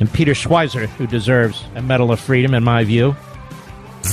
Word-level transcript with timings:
and 0.00 0.12
Peter 0.12 0.32
Schweizer, 0.32 0.86
who 0.86 1.06
deserves 1.06 1.64
a 1.74 1.82
Medal 1.82 2.12
of 2.12 2.20
Freedom, 2.20 2.54
in 2.54 2.64
my 2.64 2.84
view. 2.84 3.16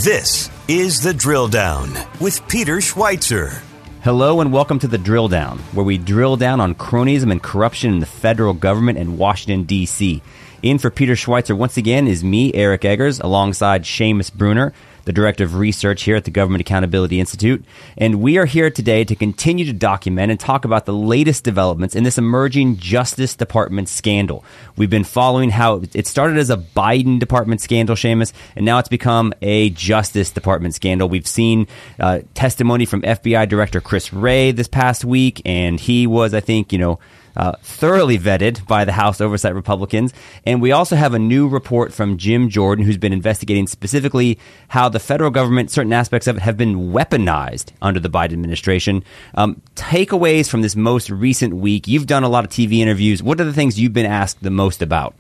This 0.04 0.50
is 0.68 1.02
The 1.02 1.14
Drill 1.14 1.48
Down 1.48 1.92
with 2.20 2.48
Peter 2.48 2.78
Schweizer. 2.78 3.62
Hello 4.04 4.42
and 4.42 4.54
welcome 4.54 4.78
to 4.80 4.88
The 4.88 4.98
Drill 4.98 5.28
Down, 5.28 5.60
where 5.74 5.86
we 5.86 5.98
drill 5.98 6.38
down 6.38 6.60
on 6.60 6.76
cronyism 6.76 7.32
and 7.32 7.42
corruption 7.42 7.94
in 7.94 8.00
the 8.00 8.06
federal 8.06 8.54
government 8.54 8.98
in 8.98 9.18
Washington, 9.18 9.64
D.C. 9.64 10.22
In 10.62 10.78
for 10.78 10.90
Peter 10.90 11.14
Schweizer 11.14 11.58
once 11.58 11.78
again 11.78 12.08
is 12.08 12.24
me, 12.24 12.54
Eric 12.54 12.82
Eggers, 12.82 13.20
alongside 13.20 13.84
Seamus 13.84 14.34
Bruner 14.34 14.74
the 15.06 15.14
Director 15.14 15.44
of 15.44 15.56
Research 15.56 16.04
here 16.04 16.16
at 16.16 16.26
the 16.26 16.32
Government 16.32 16.62
Accountability 16.62 17.20
Institute. 17.20 17.64
And 17.98 18.22
we 18.22 18.38
are 18.38 18.46
here 18.46 18.70
today 18.70 19.04
to 19.06 19.16
continue 19.16 19.66
to 19.66 19.74
document 19.74 20.32
and 20.32 20.40
talk 20.40 20.66
about 20.66 20.86
the 20.86 20.94
latest 20.94 21.44
developments 21.44 21.96
in 21.96 22.04
this 22.04 22.18
emerging 22.18 22.78
Justice 22.78 23.36
Department 23.36 23.88
scandal. 23.88 24.44
We've 24.76 24.90
been 24.90 25.04
following 25.04 25.52
how 25.52 25.84
it 25.94 26.08
started 26.08 26.38
as 26.38 26.50
a 26.50 26.58
Biden 26.58 27.20
Department 27.20 27.62
scandal, 27.62 27.96
Seamus, 27.96 28.34
and 28.56 28.66
now 28.66 28.80
it's 28.80 28.90
become 28.90 29.34
a 29.42 29.70
Justice 29.70 30.32
Department 30.32 30.74
scandal. 30.74 31.08
We've 31.08 31.28
seen 31.28 31.68
uh, 32.00 32.20
testimony 32.34 32.86
from 32.86 33.04
FBI 33.04 33.48
Director 33.48 33.80
Chris 33.82 34.12
Wray 34.12 34.52
this 34.52 34.68
past 34.68 35.06
week, 35.06 35.42
and 35.46 35.80
he 35.80 36.08
was, 36.08 36.34
I 36.34 36.40
think, 36.40 36.74
you 36.74 36.80
know, 36.80 37.00
uh, 37.36 37.54
thoroughly 37.62 38.18
vetted 38.18 38.66
by 38.68 38.86
the 38.86 38.92
House 38.92 39.22
Oversight 39.22 39.56
Republicans. 39.56 40.14
And 40.46 40.62
we 40.62 40.72
also 40.72 40.96
have 40.96 41.14
a 41.14 41.20
new 41.20 41.48
report 41.48 41.94
from 41.94 42.18
Jim 42.18 42.50
Jordan, 42.50 42.86
who's 42.86 42.98
been 42.98 43.14
investigating 43.14 43.68
specifically 43.68 44.40
how 44.68 44.90
the 44.90 45.00
federal 45.00 45.32
government, 45.32 45.72
certain 45.72 45.94
aspects 45.94 46.28
of 46.28 46.38
it, 46.38 46.42
have 46.42 46.58
been 46.58 46.92
weaponized 46.92 47.72
under 47.82 48.00
the 48.00 48.10
Biden 48.10 48.34
administration. 48.34 49.04
Um, 49.36 49.62
takeaways 49.76 50.50
from 50.50 50.62
this 50.62 50.76
most 50.76 51.10
recent 51.10 51.56
week. 51.56 51.88
You've 51.88 52.08
done 52.08 52.24
a 52.24 52.30
lot 52.30 52.44
of 52.44 52.52
TV 52.52 52.80
interviews. 52.80 53.22
What 53.22 53.40
are 53.42 53.46
the 53.46 53.54
things 53.54 53.80
you've 53.80 53.94
been 53.94 54.06
asked 54.06 54.42
the 54.42 54.52
most 54.52 54.82
about? 54.82 55.16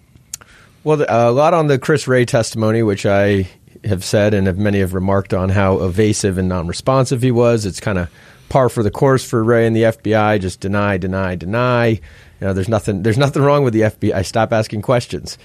Well, 0.83 1.03
a 1.09 1.31
lot 1.31 1.53
on 1.55 1.67
the 1.67 1.79
Chris 1.79 2.07
Wray 2.07 2.25
testimony, 2.25 2.83
which 2.83 3.07
I 3.07 3.49
have 3.85 4.03
said 4.03 4.33
and 4.33 4.47
have 4.47 4.57
many 4.57 4.79
have 4.79 4.93
remarked 4.93 5.33
on 5.33 5.49
how 5.49 5.79
evasive 5.81 6.37
and 6.37 6.49
non-responsive 6.49 7.21
he 7.21 7.31
was. 7.31 7.65
It's 7.65 7.79
kind 7.79 7.97
of 7.97 8.09
par 8.49 8.69
for 8.69 8.83
the 8.83 8.91
course 8.91 9.23
for 9.23 9.43
Wray 9.43 9.67
and 9.67 9.75
the 9.75 9.83
FBI. 9.83 10.39
Just 10.39 10.59
deny, 10.59 10.97
deny, 10.97 11.35
deny. 11.35 11.87
You 11.87 11.99
know, 12.41 12.53
there's 12.53 12.69
nothing. 12.69 13.03
There's 13.03 13.17
nothing 13.17 13.41
wrong 13.41 13.63
with 13.63 13.73
the 13.73 13.81
FBI. 13.81 14.25
Stop 14.25 14.53
asking 14.53 14.81
questions. 14.81 15.37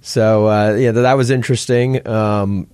So 0.00 0.46
uh, 0.46 0.74
yeah, 0.74 0.92
that 0.92 1.14
was 1.14 1.30
interesting. 1.30 2.06
Um, 2.06 2.68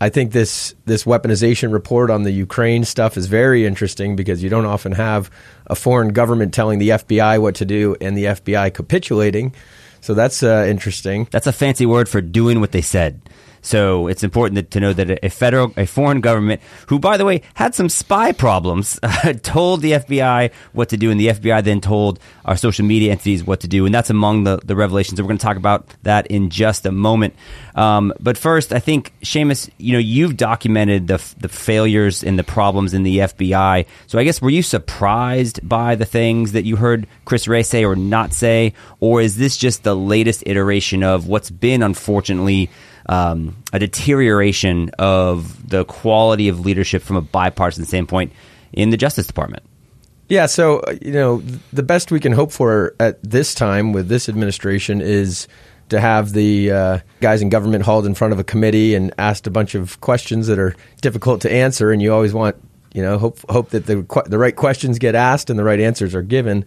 I 0.00 0.10
think 0.10 0.32
this 0.32 0.74
this 0.84 1.04
weaponization 1.04 1.72
report 1.72 2.10
on 2.10 2.22
the 2.22 2.30
Ukraine 2.30 2.84
stuff 2.84 3.16
is 3.16 3.26
very 3.26 3.64
interesting 3.64 4.14
because 4.14 4.42
you 4.42 4.50
don't 4.50 4.66
often 4.66 4.92
have 4.92 5.30
a 5.66 5.74
foreign 5.74 6.08
government 6.08 6.52
telling 6.52 6.78
the 6.78 6.90
FBI 6.90 7.40
what 7.40 7.54
to 7.56 7.64
do 7.64 7.96
and 8.00 8.16
the 8.16 8.24
FBI 8.24 8.74
capitulating. 8.74 9.54
So 10.00 10.14
that's 10.14 10.42
uh, 10.42 10.66
interesting. 10.68 11.28
That's 11.30 11.46
a 11.46 11.52
fancy 11.52 11.86
word 11.86 12.08
for 12.08 12.20
doing 12.20 12.60
what 12.60 12.72
they 12.72 12.82
said. 12.82 13.20
So 13.66 14.06
it's 14.06 14.22
important 14.22 14.70
to 14.70 14.78
know 14.78 14.92
that 14.92 15.24
a 15.24 15.28
federal, 15.28 15.72
a 15.76 15.86
foreign 15.86 16.20
government, 16.20 16.60
who, 16.86 17.00
by 17.00 17.16
the 17.16 17.24
way, 17.24 17.42
had 17.54 17.74
some 17.74 17.88
spy 17.88 18.30
problems, 18.30 19.00
told 19.42 19.82
the 19.82 19.92
FBI 19.92 20.52
what 20.72 20.90
to 20.90 20.96
do, 20.96 21.10
and 21.10 21.18
the 21.18 21.26
FBI 21.26 21.64
then 21.64 21.80
told 21.80 22.20
our 22.44 22.56
social 22.56 22.86
media 22.86 23.10
entities 23.10 23.42
what 23.42 23.60
to 23.60 23.68
do, 23.68 23.84
and 23.84 23.92
that's 23.92 24.08
among 24.08 24.44
the, 24.44 24.60
the 24.64 24.76
revelations. 24.76 25.20
We're 25.20 25.26
going 25.26 25.38
to 25.38 25.44
talk 25.44 25.56
about 25.56 25.92
that 26.04 26.28
in 26.28 26.48
just 26.48 26.86
a 26.86 26.92
moment. 26.92 27.34
Um, 27.74 28.12
but 28.20 28.38
first, 28.38 28.72
I 28.72 28.78
think 28.78 29.12
Seamus, 29.24 29.68
you 29.78 29.94
know, 29.94 29.98
you've 29.98 30.36
documented 30.36 31.08
the 31.08 31.20
the 31.38 31.48
failures 31.48 32.22
and 32.22 32.38
the 32.38 32.44
problems 32.44 32.94
in 32.94 33.02
the 33.02 33.18
FBI. 33.18 33.84
So 34.06 34.18
I 34.20 34.22
guess 34.22 34.40
were 34.40 34.50
you 34.50 34.62
surprised 34.62 35.68
by 35.68 35.96
the 35.96 36.04
things 36.04 36.52
that 36.52 36.64
you 36.64 36.76
heard 36.76 37.08
Chris 37.24 37.48
Wray 37.48 37.64
say 37.64 37.84
or 37.84 37.96
not 37.96 38.32
say, 38.32 38.74
or 39.00 39.20
is 39.20 39.36
this 39.36 39.56
just 39.56 39.82
the 39.82 39.96
latest 39.96 40.44
iteration 40.46 41.02
of 41.02 41.26
what's 41.26 41.50
been 41.50 41.82
unfortunately? 41.82 42.70
Um, 43.08 43.56
a 43.72 43.78
deterioration 43.78 44.90
of 44.98 45.68
the 45.68 45.84
quality 45.84 46.48
of 46.48 46.60
leadership 46.60 47.02
from 47.02 47.16
a 47.16 47.20
bipartisan 47.20 47.84
standpoint 47.84 48.32
in 48.72 48.90
the 48.90 48.96
Justice 48.96 49.26
Department. 49.26 49.62
Yeah, 50.28 50.46
so 50.46 50.80
uh, 50.80 50.96
you 51.00 51.12
know 51.12 51.42
the 51.72 51.82
best 51.82 52.10
we 52.10 52.20
can 52.20 52.32
hope 52.32 52.50
for 52.50 52.94
at 52.98 53.22
this 53.22 53.54
time 53.54 53.92
with 53.92 54.08
this 54.08 54.28
administration 54.28 55.00
is 55.00 55.46
to 55.88 56.00
have 56.00 56.32
the 56.32 56.72
uh, 56.72 56.98
guys 57.20 57.42
in 57.42 57.48
government 57.48 57.84
hauled 57.84 58.06
in 58.06 58.14
front 58.14 58.32
of 58.32 58.40
a 58.40 58.44
committee 58.44 58.96
and 58.96 59.14
asked 59.18 59.46
a 59.46 59.50
bunch 59.50 59.76
of 59.76 60.00
questions 60.00 60.48
that 60.48 60.58
are 60.58 60.74
difficult 61.00 61.42
to 61.42 61.52
answer, 61.52 61.92
and 61.92 62.02
you 62.02 62.12
always 62.12 62.34
want 62.34 62.56
you 62.92 63.02
know 63.02 63.18
hope 63.18 63.38
hope 63.48 63.70
that 63.70 63.86
the 63.86 64.04
the 64.26 64.38
right 64.38 64.56
questions 64.56 64.98
get 64.98 65.14
asked 65.14 65.48
and 65.48 65.58
the 65.58 65.64
right 65.64 65.80
answers 65.80 66.14
are 66.14 66.22
given. 66.22 66.64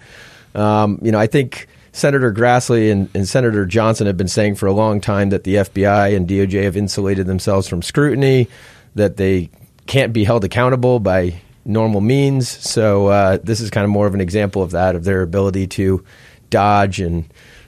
Um, 0.55 0.99
you 1.01 1.11
know, 1.11 1.19
I 1.19 1.27
think 1.27 1.67
Senator 1.91 2.31
Grassley 2.33 2.91
and, 2.91 3.09
and, 3.13 3.27
Senator 3.27 3.65
Johnson 3.65 4.07
have 4.07 4.17
been 4.17 4.27
saying 4.27 4.55
for 4.55 4.67
a 4.67 4.73
long 4.73 5.01
time 5.01 5.29
that 5.29 5.43
the 5.43 5.55
FBI 5.55 6.15
and 6.15 6.27
DOJ 6.27 6.63
have 6.63 6.77
insulated 6.77 7.27
themselves 7.27 7.67
from 7.67 7.81
scrutiny, 7.81 8.47
that 8.95 9.17
they 9.17 9.49
can't 9.87 10.13
be 10.13 10.23
held 10.23 10.43
accountable 10.43 10.99
by 10.99 11.41
normal 11.65 12.01
means. 12.01 12.47
So 12.49 13.07
uh, 13.07 13.37
this 13.43 13.59
is 13.59 13.69
kind 13.69 13.85
of 13.85 13.91
more 13.91 14.07
of 14.07 14.13
an 14.13 14.21
example 14.21 14.61
of 14.61 14.71
that, 14.71 14.95
of 14.95 15.03
their 15.03 15.21
ability 15.21 15.67
to 15.67 16.03
dodge 16.49 16.99
and 16.99 17.25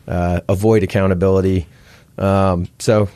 uh, 0.08 0.42
avoid 0.50 0.84
accountability. 0.84 1.68
Um, 2.18 2.68
so 2.80 3.10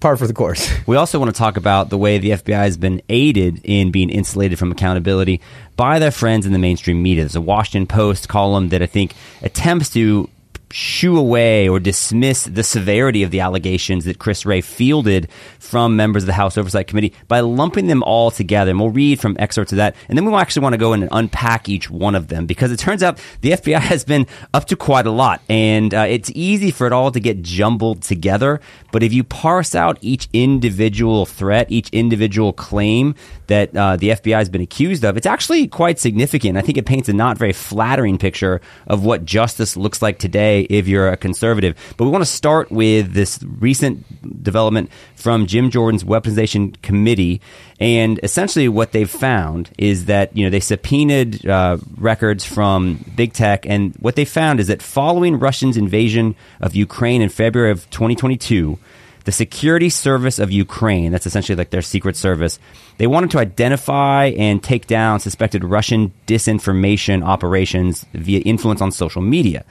par 0.00 0.16
for 0.16 0.26
the 0.26 0.32
course. 0.32 0.68
We 0.86 0.96
also 0.96 1.18
want 1.20 1.32
to 1.32 1.38
talk 1.38 1.56
about 1.56 1.90
the 1.90 1.98
way 1.98 2.18
the 2.18 2.30
FBI 2.30 2.56
has 2.56 2.76
been 2.76 3.00
aided 3.08 3.60
in 3.62 3.92
being 3.92 4.10
insulated 4.10 4.58
from 4.58 4.72
accountability 4.72 5.40
by 5.76 5.98
their 5.98 6.10
friends 6.10 6.46
in 6.46 6.52
the 6.52 6.58
mainstream 6.58 7.02
media. 7.02 7.22
There's 7.22 7.36
a 7.36 7.40
Washington 7.40 7.86
Post 7.86 8.28
column 8.28 8.70
that 8.70 8.82
I 8.82 8.86
think 8.86 9.14
attempts 9.42 9.90
to 9.90 10.28
shoo 10.72 11.18
away 11.18 11.68
or 11.68 11.80
dismiss 11.80 12.44
the 12.44 12.62
severity 12.62 13.22
of 13.22 13.30
the 13.30 13.40
allegations 13.40 14.04
that 14.04 14.18
Chris 14.18 14.46
Wray 14.46 14.60
fielded 14.60 15.28
from 15.58 15.96
members 15.96 16.22
of 16.22 16.28
the 16.28 16.32
House 16.32 16.56
Oversight 16.56 16.86
Committee 16.86 17.12
by 17.28 17.40
lumping 17.40 17.88
them 17.88 18.02
all 18.04 18.30
together. 18.30 18.70
And 18.70 18.78
we'll 18.78 18.90
read 18.90 19.20
from 19.20 19.36
excerpts 19.38 19.72
of 19.72 19.76
that. 19.76 19.96
And 20.08 20.16
then 20.16 20.24
we 20.24 20.32
actually 20.34 20.62
want 20.62 20.74
to 20.74 20.78
go 20.78 20.92
in 20.92 21.02
and 21.02 21.10
unpack 21.12 21.68
each 21.68 21.90
one 21.90 22.14
of 22.14 22.28
them 22.28 22.46
because 22.46 22.70
it 22.70 22.78
turns 22.78 23.02
out 23.02 23.20
the 23.40 23.52
FBI 23.52 23.80
has 23.80 24.04
been 24.04 24.26
up 24.54 24.66
to 24.66 24.76
quite 24.76 25.06
a 25.06 25.10
lot. 25.10 25.42
And 25.48 25.92
uh, 25.92 26.06
it's 26.08 26.30
easy 26.34 26.70
for 26.70 26.86
it 26.86 26.92
all 26.92 27.10
to 27.10 27.20
get 27.20 27.42
jumbled 27.42 28.02
together. 28.02 28.60
But 28.92 29.02
if 29.02 29.12
you 29.12 29.24
parse 29.24 29.74
out 29.74 29.98
each 30.00 30.28
individual 30.32 31.26
threat, 31.26 31.70
each 31.70 31.88
individual 31.90 32.52
claim 32.52 33.14
that 33.48 33.76
uh, 33.76 33.96
the 33.96 34.10
FBI 34.10 34.36
has 34.36 34.48
been 34.48 34.60
accused 34.60 35.04
of, 35.04 35.16
it's 35.16 35.26
actually 35.26 35.66
quite 35.66 35.98
significant. 35.98 36.56
I 36.56 36.60
think 36.60 36.78
it 36.78 36.86
paints 36.86 37.08
a 37.08 37.12
not 37.12 37.38
very 37.38 37.52
flattering 37.52 38.18
picture 38.18 38.60
of 38.86 39.04
what 39.04 39.24
justice 39.24 39.76
looks 39.76 40.02
like 40.02 40.18
today 40.18 40.59
if 40.64 40.88
you're 40.88 41.08
a 41.08 41.16
conservative. 41.16 41.76
But 41.96 42.04
we 42.04 42.10
want 42.10 42.22
to 42.22 42.30
start 42.30 42.70
with 42.70 43.12
this 43.12 43.42
recent 43.42 44.42
development 44.42 44.90
from 45.14 45.46
Jim 45.46 45.70
Jordan's 45.70 46.04
weaponization 46.04 46.80
committee. 46.82 47.40
And 47.78 48.20
essentially, 48.22 48.68
what 48.68 48.92
they've 48.92 49.10
found 49.10 49.70
is 49.78 50.06
that 50.06 50.36
you 50.36 50.44
know 50.44 50.50
they 50.50 50.60
subpoenaed 50.60 51.46
uh, 51.46 51.78
records 51.96 52.44
from 52.44 53.04
big 53.16 53.32
tech, 53.32 53.66
and 53.66 53.94
what 54.00 54.16
they 54.16 54.24
found 54.24 54.60
is 54.60 54.66
that 54.66 54.82
following 54.82 55.38
Russia's 55.38 55.76
invasion 55.76 56.34
of 56.60 56.74
Ukraine 56.74 57.22
in 57.22 57.28
February 57.28 57.70
of 57.70 57.88
2022, 57.90 58.78
the 59.24 59.32
Security 59.32 59.90
Service 59.90 60.38
of 60.38 60.50
Ukraine, 60.50 61.12
that's 61.12 61.26
essentially 61.26 61.56
like 61.56 61.70
their 61.70 61.82
secret 61.82 62.16
service, 62.16 62.58
they 62.98 63.06
wanted 63.06 63.30
to 63.32 63.38
identify 63.38 64.26
and 64.26 64.62
take 64.62 64.86
down 64.86 65.20
suspected 65.20 65.64
Russian 65.64 66.12
disinformation 66.26 67.22
operations 67.22 68.06
via 68.12 68.40
influence 68.40 68.80
on 68.80 68.92
social 68.92 69.22
media. 69.22 69.64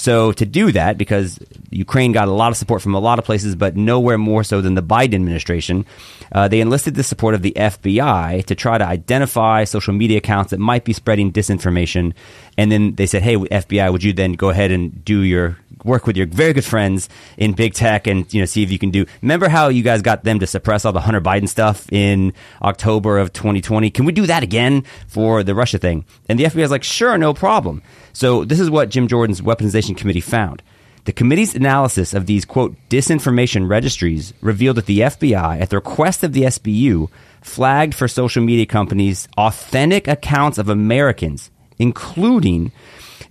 So 0.00 0.32
to 0.32 0.46
do 0.46 0.72
that, 0.72 0.96
because 0.96 1.38
Ukraine 1.68 2.12
got 2.12 2.26
a 2.26 2.30
lot 2.30 2.50
of 2.50 2.56
support 2.56 2.80
from 2.80 2.94
a 2.94 2.98
lot 2.98 3.18
of 3.18 3.26
places, 3.26 3.54
but 3.54 3.76
nowhere 3.76 4.16
more 4.16 4.42
so 4.42 4.62
than 4.62 4.72
the 4.72 4.82
Biden 4.82 5.16
administration, 5.16 5.84
uh, 6.32 6.48
they 6.48 6.62
enlisted 6.62 6.94
the 6.94 7.02
support 7.02 7.34
of 7.34 7.42
the 7.42 7.52
FBI 7.54 8.42
to 8.46 8.54
try 8.54 8.78
to 8.78 8.86
identify 8.86 9.64
social 9.64 9.92
media 9.92 10.16
accounts 10.16 10.52
that 10.52 10.58
might 10.58 10.86
be 10.86 10.94
spreading 10.94 11.30
disinformation. 11.30 12.14
And 12.56 12.72
then 12.72 12.94
they 12.94 13.04
said, 13.04 13.20
"Hey, 13.20 13.36
FBI, 13.36 13.92
would 13.92 14.02
you 14.02 14.14
then 14.14 14.32
go 14.32 14.48
ahead 14.48 14.70
and 14.70 15.04
do 15.04 15.20
your 15.20 15.58
work 15.84 16.06
with 16.06 16.16
your 16.16 16.26
very 16.26 16.52
good 16.52 16.64
friends 16.64 17.08
in 17.36 17.52
big 17.52 17.74
tech 17.74 18.06
and 18.06 18.32
you 18.32 18.40
know 18.40 18.46
see 18.46 18.62
if 18.62 18.70
you 18.70 18.78
can 18.78 18.90
do. 18.90 19.06
Remember 19.22 19.48
how 19.48 19.68
you 19.68 19.82
guys 19.82 20.02
got 20.02 20.24
them 20.24 20.38
to 20.40 20.46
suppress 20.46 20.84
all 20.84 20.92
the 20.92 21.00
Hunter 21.00 21.20
Biden 21.20 21.48
stuff 21.48 21.90
in 21.92 22.32
October 22.62 23.18
of 23.18 23.32
2020? 23.32 23.90
Can 23.90 24.04
we 24.04 24.12
do 24.12 24.26
that 24.26 24.42
again 24.42 24.84
for 25.06 25.42
the 25.42 25.54
Russia 25.54 25.78
thing? 25.78 26.04
And 26.28 26.38
the 26.38 26.44
FBI 26.44 26.62
is 26.62 26.70
like, 26.70 26.84
sure, 26.84 27.16
no 27.18 27.34
problem. 27.34 27.82
So 28.12 28.44
this 28.44 28.60
is 28.60 28.70
what 28.70 28.90
Jim 28.90 29.08
Jordan's 29.08 29.40
weaponization 29.40 29.96
committee 29.96 30.20
found. 30.20 30.62
The 31.04 31.12
committee's 31.12 31.54
analysis 31.54 32.12
of 32.12 32.26
these, 32.26 32.44
quote, 32.44 32.76
disinformation 32.90 33.68
registries 33.68 34.34
revealed 34.42 34.76
that 34.76 34.86
the 34.86 35.00
FBI, 35.00 35.60
at 35.60 35.70
the 35.70 35.76
request 35.76 36.22
of 36.22 36.34
the 36.34 36.42
SBU, 36.42 37.08
flagged 37.40 37.94
for 37.94 38.06
social 38.06 38.42
media 38.42 38.66
companies 38.66 39.26
authentic 39.38 40.06
accounts 40.06 40.58
of 40.58 40.68
Americans, 40.68 41.50
including 41.78 42.70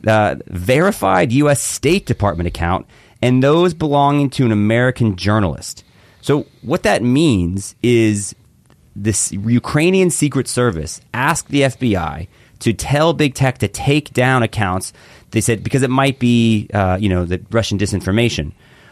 the 0.01 0.41
verified 0.47 1.31
U.S. 1.33 1.61
State 1.61 2.05
Department 2.05 2.47
account 2.47 2.85
and 3.21 3.43
those 3.43 3.73
belonging 3.73 4.29
to 4.31 4.45
an 4.45 4.51
American 4.51 5.15
journalist. 5.15 5.83
So, 6.21 6.45
what 6.61 6.83
that 6.83 7.01
means 7.01 7.75
is 7.81 8.35
this 8.95 9.31
Ukrainian 9.31 10.09
Secret 10.09 10.47
Service 10.47 11.01
asked 11.13 11.47
the 11.49 11.61
FBI 11.61 12.27
to 12.59 12.73
tell 12.73 13.13
big 13.13 13.33
tech 13.33 13.59
to 13.59 13.67
take 13.67 14.11
down 14.13 14.43
accounts. 14.43 14.91
They 15.31 15.41
said 15.41 15.63
because 15.63 15.83
it 15.83 15.89
might 15.89 16.19
be, 16.19 16.69
uh, 16.73 16.97
you 16.99 17.09
know, 17.09 17.25
the 17.25 17.41
Russian 17.51 17.77
disinformation. 17.77 18.51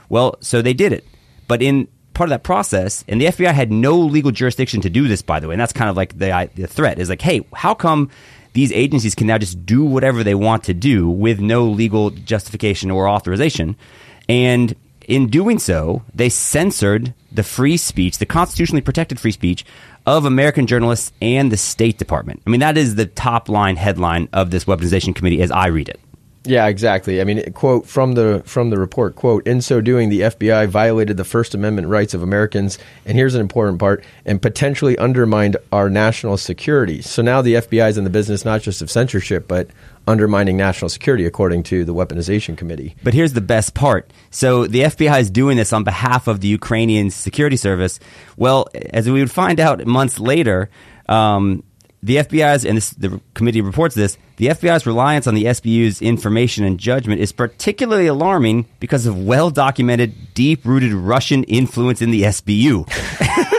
Well, 0.09 0.37
so 0.39 0.61
they 0.61 0.73
did 0.73 0.93
it, 0.93 1.05
but 1.47 1.61
in 1.61 1.87
part 2.13 2.29
of 2.29 2.31
that 2.31 2.43
process, 2.43 3.03
and 3.07 3.19
the 3.19 3.25
FBI 3.25 3.53
had 3.53 3.71
no 3.71 3.97
legal 3.97 4.31
jurisdiction 4.31 4.81
to 4.81 4.89
do 4.89 5.07
this, 5.07 5.21
by 5.21 5.39
the 5.39 5.47
way, 5.47 5.53
and 5.53 5.61
that's 5.61 5.73
kind 5.73 5.89
of 5.89 5.97
like 5.97 6.17
the 6.17 6.49
the 6.55 6.67
threat 6.67 6.99
is 6.99 7.09
like, 7.09 7.21
hey, 7.21 7.41
how 7.53 7.73
come? 7.73 8.09
These 8.57 8.71
agencies 8.71 9.13
can 9.13 9.27
now 9.27 9.37
just 9.37 9.67
do 9.67 9.85
whatever 9.85 10.23
they 10.23 10.33
want 10.33 10.63
to 10.63 10.73
do 10.73 11.07
with 11.07 11.39
no 11.39 11.65
legal 11.65 12.09
justification 12.09 12.89
or 12.89 13.07
authorization. 13.07 13.75
And 14.27 14.75
in 15.07 15.27
doing 15.27 15.59
so, 15.59 16.01
they 16.15 16.29
censored 16.29 17.13
the 17.31 17.43
free 17.43 17.77
speech, 17.77 18.17
the 18.17 18.25
constitutionally 18.25 18.81
protected 18.81 19.19
free 19.19 19.31
speech 19.31 19.63
of 20.07 20.25
American 20.25 20.65
journalists 20.65 21.11
and 21.21 21.51
the 21.51 21.55
State 21.55 21.99
Department. 21.99 22.41
I 22.47 22.49
mean, 22.49 22.61
that 22.61 22.79
is 22.79 22.95
the 22.95 23.05
top 23.05 23.47
line 23.47 23.75
headline 23.75 24.27
of 24.33 24.49
this 24.49 24.65
weaponization 24.65 25.13
committee 25.13 25.43
as 25.43 25.51
I 25.51 25.67
read 25.67 25.89
it. 25.89 25.99
Yeah, 26.47 26.67
exactly. 26.67 27.19
I 27.19 27.25
mean, 27.25 27.51
quote 27.51 27.85
from 27.85 28.13
the 28.13 28.41
from 28.45 28.69
the 28.69 28.79
report, 28.79 29.15
quote, 29.15 29.45
in 29.45 29.61
so 29.61 29.81
doing 29.81 30.07
the 30.07 30.21
FBI 30.21 30.67
violated 30.69 31.17
the 31.17 31.25
First 31.25 31.53
Amendment 31.53 31.89
rights 31.89 32.13
of 32.13 32.23
Americans, 32.23 32.79
and 33.05 33.17
here's 33.17 33.35
an 33.35 33.41
important 33.41 33.79
part, 33.79 34.03
and 34.25 34.41
potentially 34.41 34.97
undermined 34.97 35.57
our 35.73 35.89
national 35.89 36.37
security. 36.37 37.01
So 37.01 37.21
now 37.21 37.41
the 37.41 37.55
FBI 37.55 37.89
is 37.89 37.97
in 37.97 38.05
the 38.05 38.09
business 38.09 38.45
not 38.45 38.61
just 38.61 38.81
of 38.81 38.89
censorship, 38.89 39.45
but 39.49 39.67
undermining 40.07 40.55
national 40.55 40.87
security 40.87 41.25
according 41.25 41.63
to 41.63 41.83
the 41.83 41.93
weaponization 41.93 42.57
committee. 42.57 42.95
But 43.03 43.13
here's 43.13 43.33
the 43.33 43.41
best 43.41 43.73
part. 43.73 44.09
So 44.31 44.65
the 44.67 44.83
FBI 44.83 45.19
is 45.19 45.29
doing 45.29 45.57
this 45.57 45.73
on 45.73 45.83
behalf 45.83 46.27
of 46.27 46.39
the 46.39 46.47
Ukrainian 46.47 47.09
security 47.11 47.57
service. 47.57 47.99
Well, 48.37 48.69
as 48.93 49.09
we 49.09 49.19
would 49.19 49.31
find 49.31 49.59
out 49.59 49.85
months 49.85 50.17
later, 50.17 50.69
um, 51.09 51.63
the 52.03 52.17
FBI's, 52.17 52.65
and 52.65 52.77
this, 52.77 52.91
the 52.91 53.19
committee 53.33 53.61
reports 53.61 53.95
this, 53.95 54.17
the 54.37 54.47
FBI's 54.47 54.85
reliance 54.85 55.25
on 55.25 55.33
the 55.33 55.45
SBU's 55.45 56.01
information 56.01 56.63
and 56.63 56.79
judgment 56.79 57.21
is 57.21 57.31
particularly 57.31 58.07
alarming 58.07 58.67
because 58.79 59.05
of 59.05 59.25
well 59.25 59.49
documented, 59.49 60.33
deep 60.33 60.63
rooted 60.63 60.93
Russian 60.93 61.43
influence 61.45 62.01
in 62.01 62.11
the 62.11 62.23
SBU. 62.23 62.87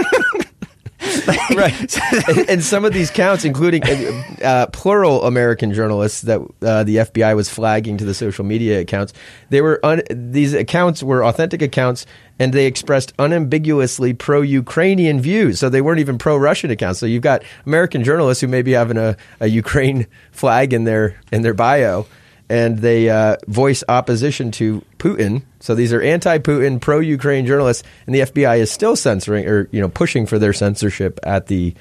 right. 1.54 1.98
and, 2.28 2.50
and, 2.50 2.64
some 2.64 2.84
of 2.84 2.92
these 2.92 3.10
counts, 3.10 3.44
including 3.44 3.82
uh, 3.84 4.22
uh, 4.42 4.66
plural 4.68 5.24
American 5.24 5.74
journalists 5.74 6.22
that 6.22 6.40
uh, 6.62 6.84
the 6.84 6.96
FBI 6.96 7.36
was 7.36 7.48
flagging 7.48 7.96
to 7.98 8.04
the 8.04 8.14
social 8.14 8.44
media 8.44 8.80
accounts, 8.80 9.12
they 9.50 9.60
were 9.60 9.78
un- 9.84 10.02
these 10.10 10.54
accounts 10.54 11.02
were 11.02 11.24
authentic 11.24 11.60
accounts, 11.60 12.06
and 12.38 12.54
they 12.54 12.66
expressed 12.66 13.12
unambiguously 13.18 14.14
pro-Ukrainian 14.14 15.20
views. 15.20 15.58
So 15.58 15.68
they 15.68 15.82
weren't 15.82 16.00
even 16.00 16.18
pro-Russian 16.18 16.70
accounts. 16.70 17.00
So 17.00 17.06
you've 17.06 17.22
got 17.22 17.42
American 17.66 18.04
journalists 18.04 18.40
who 18.40 18.48
may 18.48 18.62
be 18.62 18.72
having 18.72 18.96
a, 18.96 19.16
a 19.40 19.48
Ukraine 19.48 20.06
flag 20.32 20.72
in 20.72 20.84
their 20.84 21.20
in 21.30 21.42
their 21.42 21.54
bio 21.54 22.06
and 22.48 22.78
they 22.78 23.10
uh, 23.10 23.36
voice 23.46 23.84
opposition 23.88 24.50
to 24.52 24.84
Putin. 24.98 25.42
So 25.60 25.74
these 25.74 25.92
are 25.92 26.00
anti-Putin, 26.00 26.80
pro-Ukraine 26.80 27.46
journalists, 27.46 27.82
and 28.06 28.14
the 28.14 28.20
FBI 28.20 28.58
is 28.58 28.70
still 28.70 28.96
censoring 28.96 29.46
or 29.46 29.68
you 29.70 29.80
know 29.80 29.88
pushing 29.88 30.26
for 30.26 30.38
their 30.38 30.52
censorship 30.52 31.18
at 31.22 31.46
the 31.46 31.74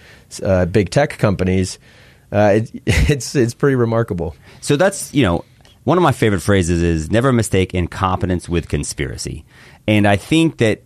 uh, 0.44 0.66
big 0.66 0.90
tech 0.90 1.18
companies. 1.18 1.80
Uh, 2.31 2.62
it, 2.62 2.72
it's 2.86 3.36
it's 3.36 3.54
pretty 3.54 3.75
remarkable. 3.75 4.36
So 4.62 4.75
that's 4.75 5.14
you 5.14 5.24
know 5.24 5.46
one 5.84 5.98
of 5.98 6.04
my 6.04 6.12
favorite 6.12 6.42
phrases 6.42 6.84
is 6.84 7.10
never 7.12 7.31
mistake 7.31 7.74
incompetence 7.74 8.50
with 8.50 8.68
conspiracy, 8.68 9.46
and 9.88 10.08
I 10.08 10.18
think 10.18 10.58
that 10.58 10.81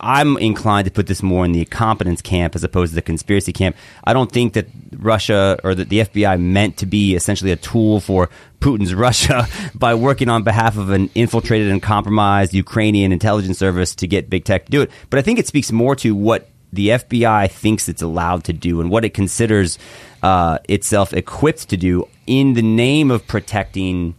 I'm 0.00 0.36
inclined 0.36 0.84
to 0.86 0.90
put 0.90 1.06
this 1.06 1.22
more 1.22 1.44
in 1.44 1.52
the 1.52 1.64
competence 1.64 2.20
camp 2.20 2.54
as 2.54 2.64
opposed 2.64 2.92
to 2.92 2.94
the 2.94 3.02
conspiracy 3.02 3.52
camp. 3.52 3.76
I 4.04 4.12
don't 4.12 4.30
think 4.30 4.52
that 4.54 4.66
Russia 4.96 5.58
or 5.64 5.74
that 5.74 5.88
the 5.88 6.00
FBI 6.00 6.40
meant 6.40 6.76
to 6.78 6.86
be 6.86 7.14
essentially 7.14 7.50
a 7.50 7.56
tool 7.56 8.00
for 8.00 8.28
Putin's 8.60 8.94
Russia 9.06 9.48
by 9.74 9.94
working 9.94 10.28
on 10.28 10.42
behalf 10.42 10.76
of 10.76 10.90
an 10.90 11.10
infiltrated 11.14 11.70
and 11.70 11.82
compromised 11.82 12.52
Ukrainian 12.54 13.12
intelligence 13.12 13.58
service 13.58 13.94
to 13.96 14.06
get 14.06 14.30
big 14.30 14.44
tech 14.44 14.66
to 14.66 14.70
do 14.70 14.82
it. 14.82 14.90
But 15.08 15.18
I 15.18 15.22
think 15.22 15.38
it 15.38 15.46
speaks 15.46 15.72
more 15.72 15.96
to 15.96 16.14
what 16.14 16.48
the 16.72 16.88
FBI 16.88 17.50
thinks 17.50 17.88
it's 17.88 18.02
allowed 18.02 18.44
to 18.44 18.52
do 18.52 18.80
and 18.80 18.90
what 18.90 19.04
it 19.04 19.14
considers 19.14 19.78
uh, 20.22 20.58
itself 20.68 21.12
equipped 21.12 21.68
to 21.70 21.76
do 21.76 22.06
in 22.26 22.54
the 22.54 22.62
name 22.62 23.10
of 23.10 23.26
protecting 23.26 24.14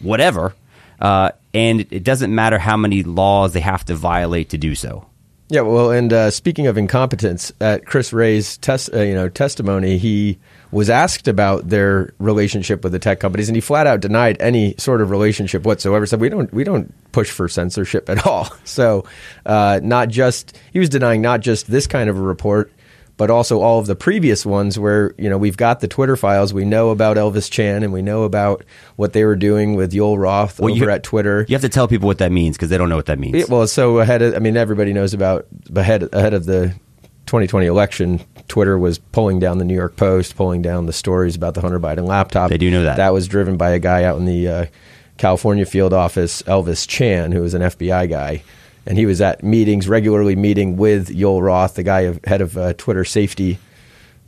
whatever. 0.00 0.54
Uh, 1.00 1.30
and 1.54 1.86
it 1.90 2.04
doesn't 2.04 2.34
matter 2.34 2.58
how 2.58 2.76
many 2.76 3.02
laws 3.02 3.52
they 3.52 3.60
have 3.60 3.84
to 3.86 3.94
violate 3.94 4.50
to 4.50 4.58
do 4.58 4.74
so. 4.74 5.06
Yeah, 5.48 5.60
well, 5.60 5.92
and 5.92 6.12
uh, 6.12 6.30
speaking 6.32 6.66
of 6.66 6.76
incompetence, 6.76 7.52
at 7.60 7.86
Chris 7.86 8.10
test, 8.60 8.90
uh, 8.92 9.00
you 9.00 9.14
know, 9.14 9.28
testimony, 9.28 9.96
he 9.96 10.38
was 10.72 10.90
asked 10.90 11.28
about 11.28 11.68
their 11.68 12.12
relationship 12.18 12.82
with 12.82 12.92
the 12.92 12.98
tech 12.98 13.20
companies, 13.20 13.48
and 13.48 13.54
he 13.54 13.60
flat 13.60 13.86
out 13.86 14.00
denied 14.00 14.36
any 14.40 14.74
sort 14.76 15.00
of 15.00 15.10
relationship 15.10 15.62
whatsoever. 15.62 16.04
Said 16.04 16.20
we 16.20 16.28
don't 16.28 16.52
we 16.52 16.64
don't 16.64 16.92
push 17.12 17.30
for 17.30 17.48
censorship 17.48 18.08
at 18.10 18.26
all. 18.26 18.48
So, 18.64 19.04
uh, 19.46 19.80
not 19.82 20.08
just 20.08 20.58
he 20.72 20.80
was 20.80 20.88
denying 20.88 21.22
not 21.22 21.40
just 21.40 21.70
this 21.70 21.86
kind 21.86 22.10
of 22.10 22.18
a 22.18 22.20
report, 22.20 22.72
but 23.16 23.30
also 23.30 23.60
all 23.60 23.78
of 23.78 23.86
the 23.86 23.96
previous 23.96 24.44
ones 24.44 24.78
where 24.78 25.14
you 25.18 25.28
know 25.28 25.38
we've 25.38 25.56
got 25.56 25.80
the 25.80 25.88
Twitter 25.88 26.16
files. 26.16 26.52
We 26.52 26.64
know 26.64 26.90
about 26.90 27.16
Elvis 27.16 27.50
Chan 27.50 27.82
and 27.82 27.92
we 27.92 28.02
know 28.02 28.24
about 28.24 28.64
what 28.96 29.12
they 29.12 29.24
were 29.24 29.36
doing 29.36 29.74
with 29.74 29.92
Yoel 29.92 30.18
Roth 30.18 30.60
well, 30.60 30.72
over 30.72 30.84
you, 30.84 30.90
at 30.90 31.02
Twitter. 31.02 31.44
You 31.48 31.54
have 31.54 31.62
to 31.62 31.68
tell 31.68 31.88
people 31.88 32.06
what 32.06 32.18
that 32.18 32.32
means 32.32 32.56
because 32.56 32.68
they 32.68 32.78
don't 32.78 32.88
know 32.88 32.96
what 32.96 33.06
that 33.06 33.18
means. 33.18 33.36
Yeah, 33.36 33.44
well, 33.48 33.66
so 33.66 33.98
ahead 33.98 34.22
of, 34.22 34.34
I 34.34 34.38
mean, 34.38 34.56
everybody 34.56 34.92
knows 34.92 35.14
about 35.14 35.46
ahead 35.74 36.08
ahead 36.12 36.34
of 36.34 36.44
the 36.44 36.68
2020 37.26 37.66
election. 37.66 38.20
Twitter 38.48 38.78
was 38.78 38.98
pulling 38.98 39.40
down 39.40 39.58
the 39.58 39.64
New 39.64 39.74
York 39.74 39.96
Post, 39.96 40.36
pulling 40.36 40.62
down 40.62 40.86
the 40.86 40.92
stories 40.92 41.36
about 41.36 41.54
the 41.54 41.60
Hunter 41.60 41.80
Biden 41.80 42.06
laptop. 42.06 42.50
They 42.50 42.58
do 42.58 42.70
know 42.70 42.84
that. 42.84 42.98
That 42.98 43.12
was 43.12 43.26
driven 43.26 43.56
by 43.56 43.70
a 43.70 43.78
guy 43.78 44.04
out 44.04 44.18
in 44.18 44.26
the 44.26 44.48
uh, 44.48 44.66
California 45.16 45.66
field 45.66 45.92
office, 45.92 46.42
Elvis 46.42 46.86
Chan, 46.86 47.32
who 47.32 47.40
was 47.40 47.54
an 47.54 47.62
FBI 47.62 48.08
guy 48.08 48.42
and 48.86 48.96
he 48.96 49.06
was 49.06 49.20
at 49.20 49.42
meetings 49.42 49.88
regularly 49.88 50.36
meeting 50.36 50.76
with 50.76 51.08
Yoel 51.08 51.42
Roth, 51.42 51.74
the 51.74 51.82
guy 51.82 52.00
of, 52.02 52.24
head 52.24 52.40
of 52.40 52.56
uh, 52.56 52.72
Twitter 52.74 53.04
safety. 53.04 53.58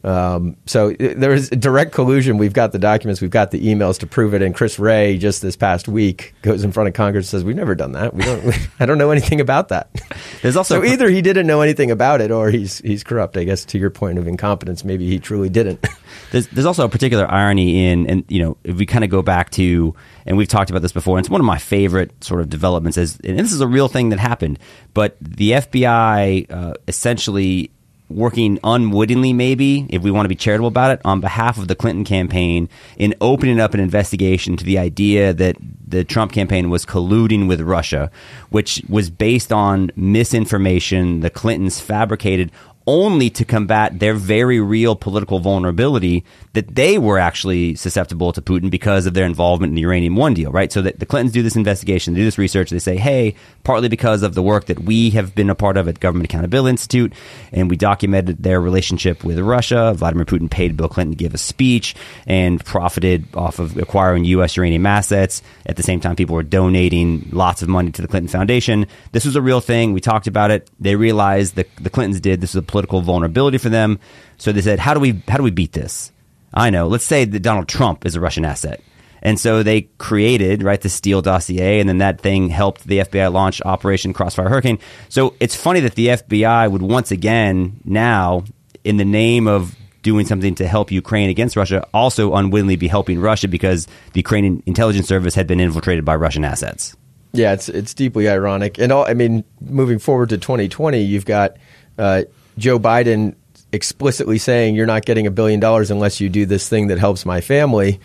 Um, 0.04 0.56
so 0.66 0.92
there 0.92 1.32
is 1.32 1.50
direct 1.50 1.92
collusion. 1.92 2.38
We've 2.38 2.52
got 2.52 2.72
the 2.72 2.78
documents, 2.78 3.20
we've 3.20 3.30
got 3.30 3.50
the 3.50 3.60
emails 3.66 3.98
to 4.00 4.06
prove 4.06 4.34
it. 4.34 4.42
And 4.42 4.54
Chris 4.54 4.78
Wray 4.78 5.18
just 5.18 5.42
this 5.42 5.56
past 5.56 5.88
week 5.88 6.34
goes 6.42 6.64
in 6.64 6.72
front 6.72 6.88
of 6.88 6.94
Congress 6.94 7.26
and 7.26 7.30
says, 7.30 7.44
"We've 7.44 7.56
never 7.56 7.74
done 7.74 7.92
that. 7.92 8.14
We 8.14 8.22
don't. 8.22 8.54
I 8.80 8.86
don't 8.86 8.98
know 8.98 9.10
anything 9.10 9.40
about 9.40 9.68
that." 9.68 9.90
There's 10.42 10.56
also 10.56 10.80
so 10.80 10.84
either 10.84 11.08
he 11.08 11.22
didn't 11.22 11.46
know 11.46 11.60
anything 11.60 11.90
about 11.90 12.20
it, 12.20 12.30
or 12.30 12.50
he's 12.50 12.78
he's 12.78 13.02
corrupt. 13.02 13.36
I 13.36 13.44
guess 13.44 13.64
to 13.66 13.78
your 13.78 13.90
point 13.90 14.18
of 14.18 14.28
incompetence, 14.28 14.84
maybe 14.84 15.08
he 15.08 15.18
truly 15.18 15.48
didn't. 15.48 15.86
There's, 16.30 16.46
there's 16.48 16.66
also 16.66 16.84
a 16.84 16.88
particular 16.88 17.30
irony 17.30 17.86
in, 17.86 18.06
and 18.08 18.24
you 18.28 18.42
know, 18.42 18.56
if 18.64 18.76
we 18.76 18.86
kind 18.86 19.04
of 19.04 19.10
go 19.10 19.22
back 19.22 19.50
to, 19.52 19.94
and 20.26 20.36
we've 20.36 20.48
talked 20.48 20.70
about 20.70 20.82
this 20.82 20.92
before, 20.92 21.16
and 21.16 21.24
it's 21.24 21.30
one 21.30 21.40
of 21.40 21.46
my 21.46 21.58
favorite 21.58 22.24
sort 22.24 22.40
of 22.40 22.48
developments. 22.48 22.98
Is 22.98 23.18
and 23.24 23.38
this 23.38 23.52
is 23.52 23.60
a 23.60 23.66
real 23.66 23.88
thing 23.88 24.08
that 24.10 24.18
happened, 24.18 24.58
but 24.94 25.16
the 25.20 25.52
FBI 25.52 26.50
uh, 26.50 26.74
essentially 26.86 27.70
working 28.08 28.58
unwittingly, 28.64 29.32
maybe, 29.32 29.86
if 29.90 30.02
we 30.02 30.10
want 30.10 30.24
to 30.24 30.28
be 30.28 30.34
charitable 30.34 30.68
about 30.68 30.92
it, 30.92 31.00
on 31.04 31.20
behalf 31.20 31.58
of 31.58 31.68
the 31.68 31.74
Clinton 31.74 32.04
campaign 32.04 32.68
in 32.96 33.14
opening 33.20 33.60
up 33.60 33.74
an 33.74 33.80
investigation 33.80 34.56
to 34.56 34.64
the 34.64 34.78
idea 34.78 35.32
that 35.34 35.56
the 35.86 36.04
Trump 36.04 36.32
campaign 36.32 36.70
was 36.70 36.84
colluding 36.84 37.48
with 37.48 37.60
Russia, 37.60 38.10
which 38.50 38.82
was 38.88 39.10
based 39.10 39.52
on 39.52 39.90
misinformation 39.96 41.20
the 41.20 41.30
Clintons 41.30 41.80
fabricated 41.80 42.50
only 42.88 43.28
to 43.28 43.44
combat 43.44 43.98
their 43.98 44.14
very 44.14 44.60
real 44.60 44.96
political 44.96 45.40
vulnerability 45.40 46.24
that 46.54 46.74
they 46.74 46.96
were 46.96 47.18
actually 47.18 47.74
susceptible 47.74 48.32
to 48.32 48.40
Putin 48.40 48.70
because 48.70 49.04
of 49.04 49.12
their 49.12 49.26
involvement 49.26 49.72
in 49.72 49.74
the 49.74 49.82
Uranium 49.82 50.16
One 50.16 50.32
deal, 50.32 50.50
right? 50.50 50.72
So 50.72 50.80
that 50.80 50.98
the 50.98 51.04
Clintons 51.04 51.34
do 51.34 51.42
this 51.42 51.54
investigation, 51.54 52.14
they 52.14 52.20
do 52.20 52.24
this 52.24 52.38
research, 52.38 52.70
they 52.70 52.78
say, 52.78 52.96
hey, 52.96 53.34
partly 53.62 53.90
because 53.90 54.22
of 54.22 54.34
the 54.34 54.42
work 54.42 54.64
that 54.66 54.80
we 54.80 55.10
have 55.10 55.34
been 55.34 55.50
a 55.50 55.54
part 55.54 55.76
of 55.76 55.86
at 55.86 56.00
Government 56.00 56.30
Accountability 56.30 56.70
Institute, 56.70 57.12
and 57.52 57.68
we 57.68 57.76
documented 57.76 58.42
their 58.42 58.58
relationship 58.58 59.22
with 59.22 59.38
Russia. 59.38 59.92
Vladimir 59.94 60.24
Putin 60.24 60.50
paid 60.50 60.74
Bill 60.74 60.88
Clinton 60.88 61.12
to 61.12 61.22
give 61.22 61.34
a 61.34 61.38
speech 61.38 61.94
and 62.26 62.64
profited 62.64 63.26
off 63.34 63.58
of 63.58 63.76
acquiring 63.76 64.24
U.S. 64.24 64.56
uranium 64.56 64.86
assets. 64.86 65.42
At 65.66 65.76
the 65.76 65.82
same 65.82 66.00
time, 66.00 66.16
people 66.16 66.36
were 66.36 66.42
donating 66.42 67.28
lots 67.32 67.60
of 67.60 67.68
money 67.68 67.90
to 67.92 68.00
the 68.00 68.08
Clinton 68.08 68.28
Foundation. 68.28 68.86
This 69.12 69.26
was 69.26 69.36
a 69.36 69.42
real 69.42 69.60
thing. 69.60 69.92
We 69.92 70.00
talked 70.00 70.26
about 70.26 70.50
it. 70.50 70.70
They 70.80 70.96
realized 70.96 71.56
that 71.56 71.68
the 71.76 71.90
Clintons 71.90 72.20
did 72.20 72.40
this 72.40 72.54
was 72.54 72.62
a 72.62 72.66
political 72.78 73.00
vulnerability 73.00 73.58
for 73.58 73.68
them. 73.68 73.98
So 74.36 74.52
they 74.52 74.62
said, 74.62 74.78
how 74.78 74.94
do 74.94 75.00
we 75.00 75.20
how 75.26 75.36
do 75.36 75.42
we 75.42 75.50
beat 75.50 75.72
this? 75.72 76.12
I 76.54 76.70
know. 76.70 76.86
Let's 76.86 77.04
say 77.04 77.24
that 77.24 77.40
Donald 77.40 77.68
Trump 77.68 78.06
is 78.06 78.14
a 78.14 78.20
Russian 78.20 78.44
asset. 78.44 78.80
And 79.20 79.38
so 79.38 79.64
they 79.64 79.82
created, 79.98 80.62
right, 80.62 80.80
the 80.80 80.88
Steele 80.88 81.22
dossier, 81.22 81.80
and 81.80 81.88
then 81.88 81.98
that 81.98 82.20
thing 82.20 82.48
helped 82.48 82.84
the 82.84 83.00
FBI 83.00 83.32
launch 83.32 83.60
Operation 83.62 84.12
Crossfire 84.12 84.48
Hurricane. 84.48 84.78
So 85.08 85.34
it's 85.40 85.56
funny 85.56 85.80
that 85.80 85.96
the 85.96 86.06
FBI 86.06 86.70
would 86.70 86.82
once 86.82 87.10
again 87.10 87.80
now, 87.84 88.44
in 88.84 88.96
the 88.96 89.04
name 89.04 89.48
of 89.48 89.74
doing 90.02 90.24
something 90.24 90.54
to 90.54 90.68
help 90.68 90.92
Ukraine 90.92 91.30
against 91.30 91.56
Russia, 91.56 91.84
also 91.92 92.34
unwittingly 92.34 92.76
be 92.76 92.86
helping 92.86 93.18
Russia 93.18 93.48
because 93.48 93.86
the 94.12 94.20
Ukrainian 94.20 94.62
intelligence 94.66 95.08
service 95.08 95.34
had 95.34 95.48
been 95.48 95.58
infiltrated 95.58 96.04
by 96.04 96.14
Russian 96.14 96.44
assets. 96.44 96.96
Yeah, 97.32 97.52
it's 97.54 97.68
it's 97.68 97.92
deeply 97.92 98.28
ironic, 98.28 98.78
and 98.78 98.92
all, 98.92 99.04
I 99.04 99.14
mean, 99.14 99.44
moving 99.60 99.98
forward 99.98 100.28
to 100.28 100.38
2020, 100.38 101.02
you've 101.02 101.26
got 101.26 101.56
uh, 101.98 102.22
Joe 102.58 102.78
Biden 102.78 103.34
explicitly 103.72 104.38
saying 104.38 104.74
you're 104.74 104.86
not 104.86 105.04
getting 105.04 105.26
a 105.26 105.30
billion 105.30 105.60
dollars 105.60 105.90
unless 105.90 106.20
you 106.20 106.28
do 106.28 106.46
this 106.46 106.68
thing 106.68 106.88
that 106.88 106.98
helps 106.98 107.24
my 107.24 107.40
family, 107.40 108.00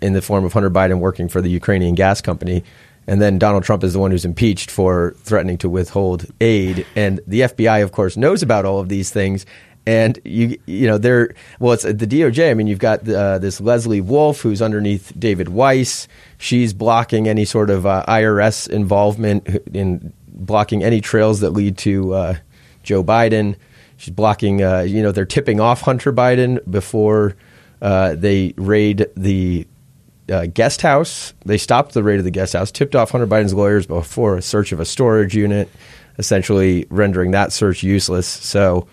in 0.00 0.12
the 0.12 0.22
form 0.22 0.44
of 0.44 0.52
Hunter 0.52 0.70
Biden 0.70 0.98
working 0.98 1.28
for 1.28 1.40
the 1.40 1.48
Ukrainian 1.48 1.94
gas 1.94 2.20
company. 2.20 2.64
And 3.06 3.20
then 3.22 3.38
Donald 3.38 3.62
Trump 3.62 3.84
is 3.84 3.92
the 3.92 3.98
one 3.98 4.10
who's 4.10 4.24
impeached 4.24 4.70
for 4.70 5.14
threatening 5.18 5.58
to 5.58 5.68
withhold 5.68 6.26
aid. 6.40 6.86
And 6.96 7.20
the 7.26 7.42
FBI, 7.42 7.82
of 7.82 7.92
course, 7.92 8.16
knows 8.16 8.42
about 8.42 8.64
all 8.64 8.80
of 8.80 8.88
these 8.88 9.10
things 9.10 9.46
and 9.88 10.18
you 10.24 10.58
you 10.66 10.84
know 10.88 10.98
they're 10.98 11.32
well 11.60 11.72
it's 11.72 11.84
the 11.84 11.94
DOJ 11.94 12.50
I 12.50 12.54
mean 12.54 12.66
you've 12.66 12.80
got 12.80 13.08
uh, 13.08 13.38
this 13.38 13.60
Leslie 13.60 14.00
Wolf 14.00 14.40
who's 14.40 14.60
underneath 14.60 15.12
David 15.16 15.48
Weiss 15.48 16.08
she's 16.38 16.72
blocking 16.72 17.28
any 17.28 17.44
sort 17.44 17.70
of 17.70 17.86
uh, 17.86 18.04
IRS 18.08 18.68
involvement 18.68 19.46
in 19.72 20.12
blocking 20.26 20.82
any 20.82 21.00
trails 21.00 21.38
that 21.38 21.50
lead 21.50 21.78
to 21.78 22.14
uh, 22.14 22.34
Joe 22.82 23.04
Biden 23.04 23.54
she's 23.96 24.14
blocking 24.14 24.62
uh, 24.62 24.80
you 24.80 25.02
know 25.02 25.12
they're 25.12 25.24
tipping 25.24 25.60
off 25.60 25.82
Hunter 25.82 26.12
Biden 26.12 26.58
before 26.70 27.36
uh, 27.80 28.14
they 28.14 28.54
raid 28.56 29.06
the 29.16 29.66
uh, 30.30 30.46
guest 30.46 30.82
house. 30.82 31.34
They 31.44 31.58
stopped 31.58 31.92
the 31.92 32.02
raid 32.02 32.18
of 32.18 32.24
the 32.24 32.30
guest 32.30 32.54
house 32.54 32.70
tipped 32.70 32.96
off 32.96 33.10
Hunter 33.10 33.26
Biden's 33.26 33.54
lawyers 33.54 33.86
before 33.86 34.36
a 34.36 34.42
search 34.42 34.72
of 34.72 34.80
a 34.80 34.84
storage 34.84 35.34
unit 35.34 35.68
essentially 36.18 36.86
rendering 36.90 37.32
that 37.32 37.52
search 37.52 37.82
useless. 37.82 38.26
So 38.26 38.88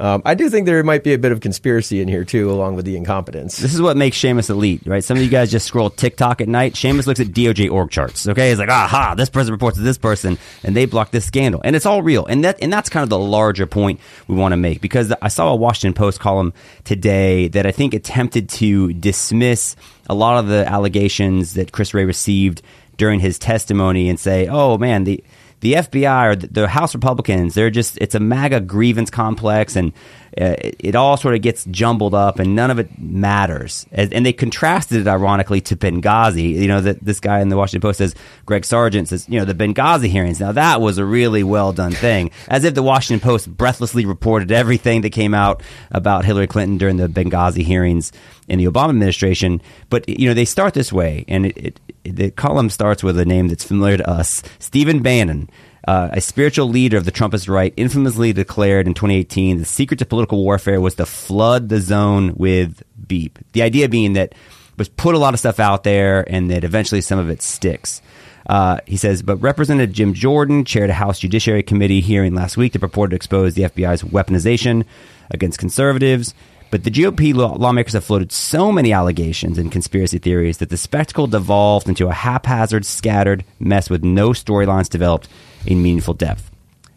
um, 0.00 0.22
I 0.24 0.34
do 0.34 0.48
think 0.48 0.66
there 0.66 0.82
might 0.84 1.02
be 1.02 1.12
a 1.12 1.18
bit 1.18 1.32
of 1.32 1.40
conspiracy 1.40 2.00
in 2.00 2.08
here 2.08 2.24
too, 2.24 2.50
along 2.50 2.76
with 2.76 2.84
the 2.84 2.96
incompetence. 2.96 3.56
This 3.56 3.74
is 3.74 3.82
what 3.82 3.96
makes 3.96 4.16
Seamus 4.16 4.48
elite, 4.48 4.82
right? 4.86 5.02
Some 5.02 5.16
of 5.16 5.22
you 5.22 5.28
guys 5.28 5.50
just 5.50 5.66
scroll 5.66 5.90
TikTok 5.90 6.40
at 6.40 6.48
night. 6.48 6.74
Seamus 6.74 7.06
looks 7.06 7.18
at 7.20 7.28
DOJ 7.28 7.70
org 7.70 7.90
charts. 7.90 8.28
Okay, 8.28 8.50
he's 8.50 8.58
like, 8.58 8.68
aha, 8.68 9.14
this 9.16 9.28
person 9.28 9.52
reports 9.52 9.76
to 9.76 9.82
this 9.82 9.98
person, 9.98 10.38
and 10.62 10.76
they 10.76 10.86
block 10.86 11.10
this 11.10 11.24
scandal, 11.24 11.60
and 11.64 11.74
it's 11.74 11.86
all 11.86 12.02
real. 12.02 12.26
And 12.26 12.44
that 12.44 12.62
and 12.62 12.72
that's 12.72 12.88
kind 12.88 13.02
of 13.02 13.08
the 13.10 13.18
larger 13.18 13.66
point 13.66 13.98
we 14.28 14.36
want 14.36 14.52
to 14.52 14.56
make 14.56 14.80
because 14.80 15.12
I 15.20 15.28
saw 15.28 15.52
a 15.52 15.56
Washington 15.56 15.94
Post 15.94 16.20
column 16.20 16.52
today 16.84 17.48
that 17.48 17.66
I 17.66 17.72
think 17.72 17.92
attempted 17.94 18.48
to 18.50 18.92
dismiss 18.92 19.74
a 20.08 20.14
lot 20.14 20.38
of 20.38 20.48
the 20.48 20.66
allegations 20.66 21.54
that 21.54 21.72
Chris 21.72 21.92
Wray 21.92 22.04
received 22.04 22.62
during 22.96 23.20
his 23.20 23.38
testimony 23.38 24.08
and 24.08 24.18
say, 24.18 24.46
oh 24.48 24.78
man, 24.78 25.04
the 25.04 25.24
the 25.60 25.74
FBI 25.74 26.32
or 26.32 26.36
the 26.36 26.68
House 26.68 26.94
Republicans, 26.94 27.54
they're 27.54 27.70
just, 27.70 27.98
it's 27.98 28.14
a 28.14 28.20
MAGA 28.20 28.60
grievance 28.60 29.10
complex 29.10 29.76
and 29.76 29.92
uh, 30.40 30.54
it, 30.58 30.94
all 30.94 31.16
sort 31.16 31.34
of 31.34 31.42
gets 31.42 31.64
jumbled 31.64 32.14
up 32.14 32.38
and 32.38 32.54
none 32.54 32.70
of 32.70 32.78
it 32.78 32.96
matters. 32.98 33.86
And, 33.90 34.12
and, 34.12 34.24
they 34.24 34.32
contrasted 34.32 35.00
it 35.00 35.08
ironically 35.08 35.60
to 35.62 35.76
Benghazi. 35.76 36.52
You 36.52 36.68
know, 36.68 36.80
that 36.82 37.02
this 37.02 37.18
guy 37.18 37.40
in 37.40 37.48
the 37.48 37.56
Washington 37.56 37.80
Post 37.80 37.98
says, 37.98 38.14
Greg 38.46 38.64
Sargent 38.64 39.08
says, 39.08 39.28
you 39.28 39.38
know, 39.38 39.44
the 39.44 39.54
Benghazi 39.54 40.08
hearings. 40.08 40.38
Now 40.38 40.52
that 40.52 40.80
was 40.80 40.98
a 40.98 41.04
really 41.04 41.42
well 41.42 41.72
done 41.72 41.92
thing. 41.92 42.30
As 42.46 42.64
if 42.64 42.74
the 42.74 42.82
Washington 42.82 43.26
Post 43.26 43.48
breathlessly 43.56 44.06
reported 44.06 44.52
everything 44.52 45.00
that 45.00 45.10
came 45.10 45.34
out 45.34 45.62
about 45.90 46.24
Hillary 46.24 46.46
Clinton 46.46 46.78
during 46.78 46.98
the 46.98 47.08
Benghazi 47.08 47.64
hearings 47.64 48.12
in 48.48 48.58
the 48.58 48.66
Obama 48.66 48.90
administration. 48.90 49.60
But, 49.90 50.08
you 50.08 50.28
know, 50.28 50.34
they 50.34 50.44
start 50.44 50.74
this 50.74 50.92
way 50.92 51.24
and 51.28 51.46
it, 51.46 51.80
it, 52.04 52.16
the 52.16 52.30
column 52.30 52.70
starts 52.70 53.02
with 53.02 53.18
a 53.18 53.24
name 53.24 53.48
that's 53.48 53.64
familiar 53.64 53.98
to 53.98 54.08
us, 54.08 54.42
Stephen 54.58 55.02
Bannon 55.02 55.48
uh, 55.88 56.10
a 56.12 56.20
spiritual 56.20 56.68
leader 56.68 56.98
of 56.98 57.06
the 57.06 57.12
Trumpist 57.12 57.48
right, 57.48 57.72
infamously 57.78 58.34
declared 58.34 58.86
in 58.86 58.92
2018 58.92 59.56
the 59.56 59.64
secret 59.64 59.98
to 59.98 60.04
political 60.04 60.44
warfare 60.44 60.82
was 60.82 60.94
to 60.96 61.06
flood 61.06 61.70
the 61.70 61.80
zone 61.80 62.34
with 62.36 62.82
beep. 63.06 63.38
The 63.52 63.62
idea 63.62 63.88
being 63.88 64.12
that 64.12 64.34
was 64.76 64.90
put 64.90 65.14
a 65.14 65.18
lot 65.18 65.32
of 65.32 65.40
stuff 65.40 65.58
out 65.58 65.84
there 65.84 66.30
and 66.30 66.50
that 66.50 66.62
eventually 66.62 67.00
some 67.00 67.18
of 67.18 67.30
it 67.30 67.40
sticks. 67.40 68.02
Uh, 68.50 68.78
he 68.86 68.98
says, 68.98 69.22
but 69.22 69.36
Representative 69.36 69.94
Jim 69.94 70.12
Jordan 70.12 70.66
chaired 70.66 70.90
a 70.90 70.94
House 70.94 71.18
Judiciary 71.18 71.62
Committee 71.62 72.02
hearing 72.02 72.34
last 72.34 72.58
week 72.58 72.74
that 72.74 72.80
purported 72.80 73.10
to 73.12 73.16
expose 73.16 73.54
the 73.54 73.62
FBI's 73.62 74.02
weaponization 74.02 74.84
against 75.30 75.58
conservatives. 75.58 76.34
But 76.70 76.84
the 76.84 76.90
GOP 76.90 77.34
law- 77.34 77.56
lawmakers 77.56 77.94
have 77.94 78.04
floated 78.04 78.30
so 78.30 78.70
many 78.70 78.92
allegations 78.92 79.56
and 79.56 79.72
conspiracy 79.72 80.18
theories 80.18 80.58
that 80.58 80.68
the 80.68 80.76
spectacle 80.76 81.26
devolved 81.26 81.88
into 81.88 82.08
a 82.08 82.12
haphazard, 82.12 82.84
scattered 82.84 83.44
mess 83.58 83.88
with 83.88 84.04
no 84.04 84.30
storylines 84.30 84.90
developed 84.90 85.28
in 85.64 85.82
meaningful 85.82 86.14
depth. 86.14 86.50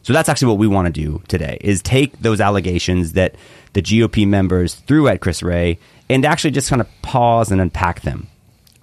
So 0.04 0.14
that's 0.14 0.30
actually 0.30 0.50
what 0.50 0.58
we 0.58 0.68
want 0.68 0.88
to 0.88 0.92
do 0.92 1.22
today 1.28 1.58
is 1.62 1.82
take 1.82 2.20
those 2.20 2.42
allegations 2.42 3.14
that 3.14 3.36
the 3.74 3.82
GOP 3.82 4.28
members 4.28 4.76
threw 4.76 5.08
at 5.08 5.22
Chris 5.22 5.44
Wray 5.44 5.80
and 6.10 6.26
actually 6.26 6.52
just 6.52 6.70
kind 6.70 6.82
of 6.82 6.88
pause 7.02 7.52
and 7.52 7.62
unpack 7.62 8.02
them. 8.02 8.28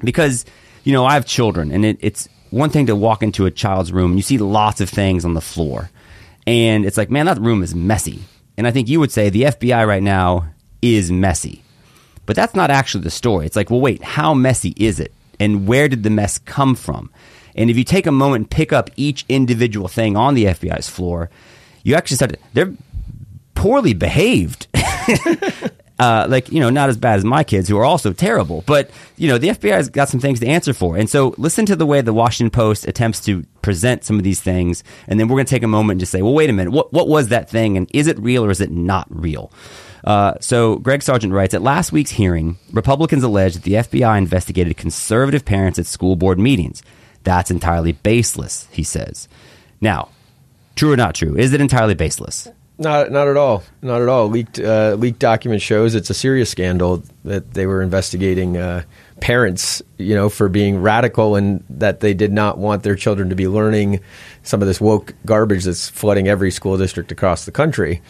Because, 0.01 0.47
you 0.85 0.93
know, 0.93 1.05
I 1.05 1.15
have 1.15 1.27
children 1.27 1.73
and 1.73 1.85
it, 1.85 1.99
it's 2.01 2.29
one 2.51 2.71
thing 2.71 2.87
to 2.87 2.97
walk 2.97 3.23
into 3.23 3.47
a 3.47 3.51
child's 3.51 3.93
room 3.93 4.13
and 4.13 4.19
you 4.19 4.23
see 4.23 4.39
lots 4.39 4.81
of 4.81 4.89
things 4.89 5.25
on 5.25 5.35
the 5.35 5.41
floor. 5.41 5.91
And 6.47 6.87
it's 6.87 6.97
like, 6.97 7.11
man, 7.11 7.27
that 7.27 7.41
room 7.41 7.63
is 7.63 7.75
messy. 7.75 8.21
And 8.57 8.67
I 8.67 8.71
think 8.71 8.89
you 8.89 9.01
would 9.01 9.13
say 9.13 9.29
the 9.29 9.43
FBI 9.43 9.87
right 9.87 10.03
now 10.03 10.49
is 10.83 11.11
messy. 11.11 11.63
But 12.27 12.37
that's 12.37 12.55
not 12.55 12.71
actually 12.71 13.05
the 13.05 13.11
story. 13.11 13.47
It's 13.47 13.57
like, 13.57 13.71
well, 13.71 13.81
wait, 13.81 14.03
how 14.03 14.35
messy 14.35 14.75
is 14.77 15.01
it? 15.01 15.13
And 15.41 15.67
where 15.67 15.89
did 15.89 16.03
the 16.03 16.11
mess 16.11 16.39
come 16.39 16.75
from? 16.75 17.11
And 17.55 17.71
if 17.71 17.77
you 17.77 17.85
take 17.85 18.07
a 18.07 18.13
moment 18.13 18.43
and 18.43 18.51
pick 18.51 18.73
up 18.73 18.91
each 18.97 19.25
individual 19.29 19.89
thing 19.89 20.17
on 20.17 20.35
the 20.35 20.45
FBI's 20.45 20.89
floor, 20.89 21.31
you 21.83 21.95
actually 21.95 22.17
start, 22.17 22.37
they're 22.53 22.75
poorly 23.55 23.95
behaved. 23.95 24.69
uh, 25.99 26.27
like, 26.29 26.53
you 26.53 26.61
know, 26.61 26.71
not 26.71 26.89
as 26.89 26.97
bad 26.97 27.19
as 27.19 27.25
my 27.25 27.43
kids 27.43 27.69
who 27.69 27.77
are 27.79 27.85
also 27.85 28.13
terrible. 28.13 28.63
But, 28.67 28.91
you 29.17 29.27
know, 29.27 29.39
the 29.39 29.49
FBI 29.49 29.73
has 29.73 29.89
got 29.89 30.09
some 30.09 30.21
things 30.21 30.39
to 30.41 30.47
answer 30.47 30.73
for. 30.73 30.97
And 30.97 31.11
so 31.11 31.35
listen 31.39 31.67
to 31.67 31.77
the 31.77 31.87
way 31.87 32.01
the 32.01 32.13
Washington 32.13 32.51
Post 32.51 32.87
attempts 32.87 33.21
to 33.25 33.43
present 33.63 34.05
some 34.05 34.17
of 34.17 34.23
these 34.23 34.41
things. 34.41 34.85
And 35.09 35.19
then 35.19 35.29
we're 35.29 35.37
going 35.37 35.47
to 35.47 35.51
take 35.51 35.63
a 35.63 35.69
moment 35.69 35.93
and 35.93 36.01
just 36.01 36.13
say, 36.13 36.23
well, 36.23 36.35
wait 36.35 36.51
a 36.51 36.53
minute, 36.53 36.73
what, 36.73 36.93
what 36.93 37.09
was 37.09 37.29
that 37.29 37.51
thing? 37.51 37.77
And 37.77 37.91
is 37.93 38.07
it 38.07 38.19
real 38.21 38.45
or 38.45 38.51
is 38.51 38.61
it 38.61 38.71
not 38.71 39.07
real? 39.11 39.51
Uh, 40.05 40.35
so 40.41 40.77
Greg 40.77 41.03
Sargent 41.03 41.33
writes 41.33 41.55
at 41.55 41.63
last 41.63 41.93
week's 41.93 42.11
hearing, 42.11 42.59
Republicans 42.73 43.23
alleged 43.23 43.57
that 43.57 43.63
the 43.65 43.75
FBI 43.75 44.19
investigated 44.19 44.77
conservative 44.77 45.45
parents 45.45 45.79
at 45.79 45.87
school 45.87 46.17
board 46.17 46.39
meetings. 46.39 46.83
That's 47.25 47.51
entirely 47.51 47.93
baseless, 47.93 48.69
he 48.71 48.83
says. 48.83 49.29
Now, 49.81 50.09
true 50.77 50.93
or 50.93 50.97
not 50.97 51.15
true? 51.15 51.37
Is 51.37 51.53
it 51.53 51.61
entirely 51.61 51.95
baseless? 51.95 52.49
Not, 52.81 53.11
not 53.11 53.27
at 53.27 53.37
all. 53.37 53.65
Not 53.83 54.03
at 54.03 54.09
all. 54.09 54.29
Leaked, 54.29 54.61
uh, 54.61 54.95
leaked 54.97 55.19
document 55.19 55.61
shows 55.61 55.97
it's 55.97 56.11
a 56.11 56.15
serious 56.15 56.49
scandal 56.49 57.03
that 57.25 57.55
they 57.55 57.67
were 57.67 57.83
investigating 57.83 58.57
uh, 58.57 58.85
parents, 59.21 59.83
you 59.97 60.15
know, 60.15 60.29
for 60.29 60.49
being 60.49 60.81
radical 60.81 61.35
and 61.35 61.65
that 61.71 61.99
they 61.99 62.15
did 62.15 62.33
not 62.33 62.57
want 62.57 62.85
their 62.85 62.95
children 62.95 63.31
to 63.31 63.35
be 63.35 63.49
learning 63.49 63.99
some 64.45 64.63
of 64.63 64.69
this 64.69 64.81
woke 64.81 65.13
garbage 65.27 65.65
that's 65.65 65.89
flooding 65.89 66.29
every 66.29 66.53
school 66.53 66.79
district 66.79 67.11
across 67.11 67.45
the 67.45 67.51
country. 67.51 68.01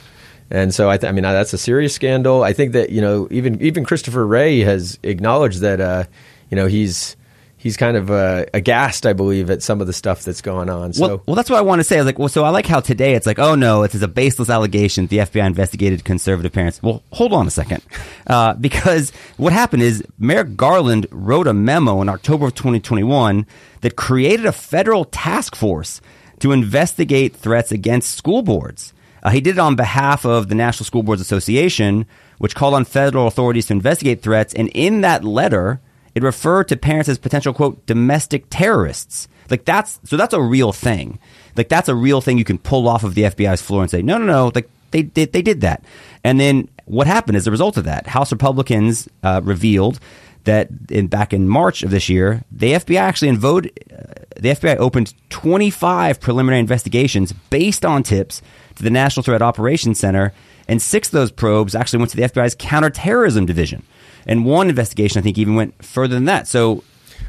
And 0.50 0.74
so, 0.74 0.88
I, 0.88 0.96
th- 0.96 1.08
I 1.08 1.12
mean, 1.12 1.22
that's 1.22 1.52
a 1.52 1.58
serious 1.58 1.94
scandal. 1.94 2.42
I 2.42 2.52
think 2.52 2.72
that 2.72 2.90
you 2.90 3.00
know, 3.00 3.28
even 3.30 3.60
even 3.60 3.84
Christopher 3.84 4.26
Wray 4.26 4.60
has 4.60 4.98
acknowledged 5.02 5.60
that, 5.60 5.80
uh, 5.80 6.04
you 6.50 6.56
know, 6.56 6.66
he's 6.66 7.16
he's 7.58 7.76
kind 7.76 7.96
of 7.96 8.10
uh, 8.10 8.46
aghast, 8.54 9.04
I 9.04 9.12
believe, 9.12 9.50
at 9.50 9.62
some 9.62 9.80
of 9.80 9.86
the 9.86 9.92
stuff 9.92 10.22
that's 10.22 10.40
going 10.40 10.70
on. 10.70 10.94
So, 10.94 11.06
well, 11.06 11.22
well, 11.26 11.36
that's 11.36 11.50
what 11.50 11.58
I 11.58 11.62
want 11.62 11.80
to 11.80 11.84
say. 11.84 11.96
I 11.96 11.98
was 11.98 12.06
like, 12.06 12.18
well, 12.18 12.28
so 12.28 12.44
I 12.44 12.50
like 12.50 12.66
how 12.66 12.80
today 12.80 13.14
it's 13.14 13.26
like, 13.26 13.38
oh 13.38 13.54
no, 13.54 13.82
it's 13.82 14.00
a 14.00 14.08
baseless 14.08 14.48
allegation. 14.48 15.06
The 15.08 15.18
FBI 15.18 15.46
investigated 15.46 16.04
conservative 16.04 16.52
parents. 16.52 16.82
Well, 16.82 17.02
hold 17.12 17.34
on 17.34 17.46
a 17.46 17.50
second, 17.50 17.82
uh, 18.26 18.54
because 18.54 19.10
what 19.36 19.52
happened 19.52 19.82
is 19.82 20.02
Merrick 20.18 20.56
Garland 20.56 21.06
wrote 21.10 21.46
a 21.46 21.52
memo 21.52 22.00
in 22.00 22.08
October 22.08 22.46
of 22.46 22.54
2021 22.54 23.46
that 23.82 23.96
created 23.96 24.46
a 24.46 24.52
federal 24.52 25.04
task 25.04 25.54
force 25.54 26.00
to 26.38 26.52
investigate 26.52 27.34
threats 27.34 27.72
against 27.72 28.16
school 28.16 28.42
boards. 28.42 28.94
Uh, 29.22 29.30
he 29.30 29.40
did 29.40 29.56
it 29.56 29.58
on 29.58 29.76
behalf 29.76 30.24
of 30.24 30.48
the 30.48 30.54
National 30.54 30.84
School 30.84 31.02
Boards 31.02 31.20
Association, 31.20 32.06
which 32.38 32.54
called 32.54 32.74
on 32.74 32.84
federal 32.84 33.26
authorities 33.26 33.66
to 33.66 33.72
investigate 33.72 34.22
threats. 34.22 34.54
And 34.54 34.68
in 34.74 35.00
that 35.02 35.24
letter, 35.24 35.80
it 36.14 36.22
referred 36.22 36.68
to 36.68 36.76
parents 36.76 37.08
as 37.08 37.18
potential 37.18 37.52
quote 37.52 37.84
domestic 37.86 38.46
terrorists. 38.50 39.28
Like 39.50 39.64
that's 39.64 40.00
so 40.04 40.16
that's 40.16 40.34
a 40.34 40.40
real 40.40 40.72
thing. 40.72 41.18
Like 41.56 41.68
that's 41.68 41.88
a 41.88 41.94
real 41.94 42.20
thing 42.20 42.38
you 42.38 42.44
can 42.44 42.58
pull 42.58 42.88
off 42.88 43.04
of 43.04 43.14
the 43.14 43.22
FBI's 43.22 43.62
floor 43.62 43.82
and 43.82 43.90
say, 43.90 44.02
no, 44.02 44.18
no, 44.18 44.26
no, 44.26 44.52
like 44.54 44.68
they 44.90 45.02
did 45.02 45.32
they 45.32 45.42
did 45.42 45.62
that. 45.62 45.82
And 46.24 46.38
then 46.38 46.68
what 46.84 47.06
happened 47.06 47.36
as 47.36 47.46
a 47.46 47.50
result 47.50 47.76
of 47.76 47.84
that? 47.84 48.06
House 48.06 48.32
Republicans 48.32 49.08
uh, 49.22 49.40
revealed 49.44 50.00
that 50.44 50.68
in 50.90 51.06
back 51.08 51.32
in 51.32 51.48
March 51.48 51.82
of 51.82 51.90
this 51.90 52.08
year, 52.08 52.42
the 52.50 52.72
FBI 52.72 52.98
actually 52.98 53.34
voted, 53.36 53.78
uh, 53.92 54.24
the 54.38 54.50
FBI 54.50 54.76
opened 54.76 55.14
25 55.30 56.20
preliminary 56.20 56.60
investigations 56.60 57.32
based 57.32 57.84
on 57.84 58.02
tips 58.02 58.42
to 58.76 58.82
the 58.82 58.90
National 58.90 59.22
Threat 59.22 59.42
Operations 59.42 59.98
Center, 59.98 60.32
and 60.68 60.80
six 60.80 61.08
of 61.08 61.12
those 61.12 61.30
probes 61.32 61.74
actually 61.74 61.98
went 62.00 62.10
to 62.12 62.16
the 62.16 62.22
FBI's 62.22 62.54
counterterrorism 62.58 63.46
division. 63.46 63.82
And 64.26 64.44
one 64.44 64.68
investigation, 64.68 65.18
I 65.18 65.22
think, 65.22 65.38
even 65.38 65.54
went 65.54 65.82
further 65.84 66.14
than 66.14 66.26
that. 66.26 66.46
So, 66.46 66.84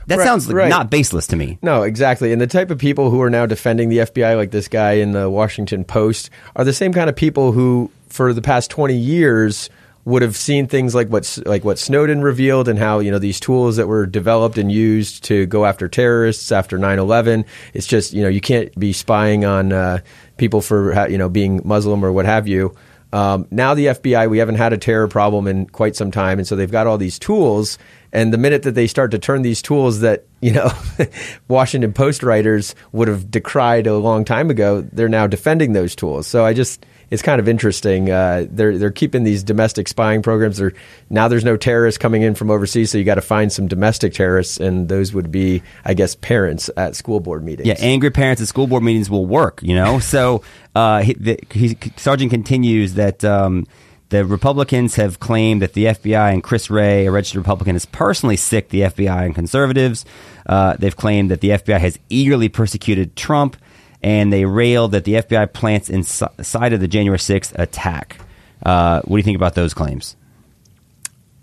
That 0.07 0.17
Right, 0.19 0.25
sounds 0.25 0.47
like 0.47 0.55
right. 0.55 0.69
not 0.69 0.89
baseless 0.89 1.25
to 1.27 1.35
me. 1.35 1.57
No, 1.61 1.83
exactly. 1.83 2.31
And 2.31 2.41
the 2.41 2.47
type 2.47 2.69
of 2.71 2.77
people 2.77 3.09
who 3.09 3.21
are 3.21 3.29
now 3.29 3.45
defending 3.45 3.89
the 3.89 3.99
FBI, 3.99 4.35
like 4.35 4.51
this 4.51 4.67
guy 4.67 4.93
in 4.93 5.11
the 5.13 5.29
Washington 5.29 5.83
Post, 5.83 6.29
are 6.55 6.63
the 6.63 6.73
same 6.73 6.93
kind 6.93 7.09
of 7.09 7.15
people 7.15 7.51
who, 7.53 7.89
for 8.07 8.33
the 8.33 8.41
past 8.41 8.69
twenty 8.71 8.95
years, 8.97 9.69
would 10.09 10.23
have 10.23 10.35
seen 10.35 10.67
things 10.67 10.95
like 10.95 11.07
what 11.07 11.37
like 11.45 11.63
what 11.63 11.77
Snowden 11.77 12.21
revealed 12.21 12.67
and 12.67 12.79
how 12.79 12.99
you 12.99 13.11
know 13.11 13.19
these 13.19 13.39
tools 13.39 13.77
that 13.77 13.87
were 13.87 14.05
developed 14.05 14.57
and 14.57 14.71
used 14.71 15.23
to 15.25 15.45
go 15.45 15.65
after 15.65 15.87
terrorists 15.87 16.51
after 16.51 16.79
9-11 16.79 17.45
it's 17.73 17.85
just 17.85 18.11
you 18.11 18.23
know 18.23 18.27
you 18.27 18.41
can't 18.41 18.77
be 18.79 18.91
spying 18.91 19.45
on 19.45 19.71
uh, 19.71 19.99
people 20.37 20.61
for 20.61 21.07
you 21.07 21.17
know 21.17 21.29
being 21.29 21.61
muslim 21.63 22.03
or 22.03 22.11
what 22.11 22.25
have 22.25 22.47
you 22.47 22.75
um, 23.11 23.47
now 23.49 23.73
the 23.73 23.87
FBI, 23.87 24.29
we 24.29 24.37
haven't 24.37 24.55
had 24.55 24.71
a 24.71 24.77
terror 24.77 25.07
problem 25.07 25.47
in 25.47 25.65
quite 25.65 25.95
some 25.95 26.11
time, 26.11 26.37
and 26.37 26.47
so 26.47 26.55
they've 26.55 26.71
got 26.71 26.85
all 26.85 26.97
these 26.97 27.17
tools. 27.17 27.79
And 28.11 28.31
the 28.31 28.37
minute 28.37 28.63
that 28.63 28.75
they 28.75 28.87
start 28.87 29.11
to 29.11 29.19
turn 29.19 29.41
these 29.41 29.61
tools 29.61 30.01
that 30.01 30.25
you 30.41 30.51
know 30.51 30.71
Washington 31.47 31.93
Post 31.93 32.21
writers 32.21 32.75
would 32.91 33.07
have 33.07 33.31
decried 33.31 33.87
a 33.87 33.97
long 33.97 34.25
time 34.25 34.51
ago, 34.51 34.81
they're 34.81 35.09
now 35.09 35.25
defending 35.25 35.73
those 35.73 35.95
tools. 35.95 36.27
So 36.27 36.45
I 36.45 36.53
just 36.53 36.85
it's 37.11 37.21
kind 37.21 37.39
of 37.39 37.47
interesting. 37.47 38.09
Uh, 38.09 38.45
they're 38.49 38.77
they're 38.77 38.91
keeping 38.91 39.23
these 39.23 39.43
domestic 39.43 39.87
spying 39.87 40.21
programs. 40.21 40.57
They're 40.57 40.73
now 41.09 41.27
there's 41.27 41.45
no 41.45 41.57
terrorists 41.57 41.97
coming 41.97 42.21
in 42.21 42.35
from 42.35 42.51
overseas, 42.51 42.91
so 42.91 42.97
you 42.97 43.03
got 43.03 43.15
to 43.15 43.21
find 43.21 43.51
some 43.51 43.67
domestic 43.67 44.13
terrorists, 44.13 44.57
and 44.57 44.89
those 44.89 45.13
would 45.13 45.31
be, 45.31 45.63
I 45.85 45.93
guess, 45.93 46.15
parents 46.15 46.69
at 46.77 46.95
school 46.95 47.19
board 47.19 47.43
meetings. 47.43 47.67
Yeah, 47.67 47.75
angry 47.79 48.11
parents 48.11 48.41
at 48.41 48.47
school 48.47 48.67
board 48.67 48.83
meetings 48.83 49.09
will 49.09 49.25
work, 49.25 49.61
you 49.63 49.75
know? 49.75 49.99
So 50.09 50.41
uh, 50.75 51.03
he, 51.03 51.13
the, 51.13 51.39
he, 51.51 51.77
Sargent 51.95 52.31
continues 52.31 52.95
that 52.95 53.23
um, 53.23 53.67
the 54.09 54.25
Republicans 54.25 54.95
have 54.95 55.19
claimed 55.19 55.61
that 55.61 55.73
the 55.73 55.85
FBI 55.85 56.33
and 56.33 56.43
Chris 56.43 56.69
Wray, 56.69 57.05
a 57.05 57.11
registered 57.11 57.37
Republican, 57.37 57.75
has 57.75 57.85
personally 57.85 58.35
sicked 58.35 58.71
the 58.71 58.81
FBI 58.81 59.25
and 59.25 59.35
conservatives. 59.35 60.03
Uh, 60.47 60.75
they've 60.79 60.95
claimed 60.95 61.29
that 61.29 61.41
the 61.41 61.49
FBI 61.49 61.79
has 61.79 61.99
eagerly 62.09 62.49
persecuted 62.49 63.15
Trump, 63.15 63.55
and 64.01 64.31
they 64.31 64.45
railed 64.45 64.91
that 64.91 65.03
the 65.03 65.15
FBI 65.15 65.51
plants 65.53 65.89
inside 65.89 66.73
of 66.73 66.79
the 66.79 66.87
January 66.87 67.17
6th 67.19 67.57
attack. 67.57 68.19
Uh, 68.63 69.01
what 69.01 69.15
do 69.15 69.17
you 69.17 69.23
think 69.23 69.35
about 69.37 69.55
those 69.55 69.73
claims? 69.73 70.15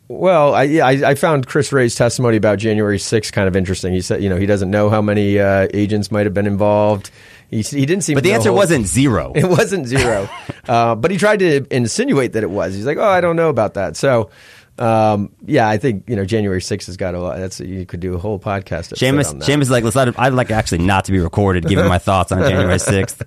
Well, 0.09 0.55
I, 0.55 0.63
yeah, 0.65 0.87
I, 0.87 1.11
I 1.11 1.15
found 1.17 1.47
Chris 1.49 1.73
Wray's 1.73 1.97
testimony 1.97 2.37
about 2.37 2.59
January 2.59 2.99
6th 2.99 3.33
kind 3.33 3.49
of 3.49 3.57
interesting. 3.57 3.93
He 3.93 4.01
said, 4.01 4.23
you 4.23 4.29
know, 4.29 4.37
he 4.37 4.47
doesn't 4.47 4.71
know 4.71 4.89
how 4.89 5.03
many 5.03 5.39
uh, 5.39 5.67
agents 5.75 6.13
might 6.13 6.27
have 6.27 6.35
been 6.35 6.47
involved. 6.47 7.11
He, 7.51 7.63
he 7.63 7.87
didn't 7.87 8.03
seem. 8.05 8.15
But 8.15 8.23
the 8.23 8.33
answer 8.33 8.51
whole- 8.51 8.59
wasn't 8.59 8.87
zero. 8.87 9.33
It 9.37 9.49
wasn't 9.49 9.87
zero, 9.87 10.29
uh, 10.69 10.95
but 10.95 11.11
he 11.11 11.17
tried 11.17 11.41
to 11.41 11.67
insinuate 11.75 12.33
that 12.35 12.43
it 12.45 12.51
was. 12.51 12.75
He's 12.75 12.87
like, 12.87 12.99
"Oh, 12.99 13.05
I 13.09 13.21
don't 13.21 13.37
know 13.37 13.49
about 13.51 13.75
that." 13.75 13.97
So, 13.97 14.31
um, 14.79 15.33
yeah, 15.45 15.69
I 15.69 15.79
think 15.79 16.09
you 16.09 16.17
know 16.17 16.25
January 16.25 16.61
6th 16.61 16.87
has 16.87 16.97
got 16.97 17.15
a 17.15 17.21
lot. 17.21 17.39
That's 17.39 17.61
you 17.61 17.87
could 17.87 18.01
do 18.01 18.15
a 18.15 18.19
whole 18.19 18.39
podcast. 18.39 18.93
episode 18.93 18.99
Seamus, 18.99 19.31
on 19.31 19.39
that. 19.39 19.49
Seamus 19.49 19.63
is 19.63 19.71
like, 19.71 19.97
I'd, 19.97 20.17
I'd 20.17 20.33
like 20.33 20.51
actually 20.51 20.79
not 20.79 21.05
to 21.07 21.13
be 21.13 21.19
recorded, 21.19 21.67
giving 21.67 21.89
my 21.89 21.99
thoughts 22.07 22.33
on 22.33 22.39
January 22.41 22.75
6th. 22.79 23.25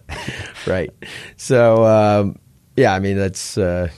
right? 0.67 0.91
So, 1.37 1.85
um, 1.85 2.39
yeah, 2.75 2.93
I 2.93 2.99
mean 2.99 3.17
that's 3.17 3.57
uh, 3.57 3.89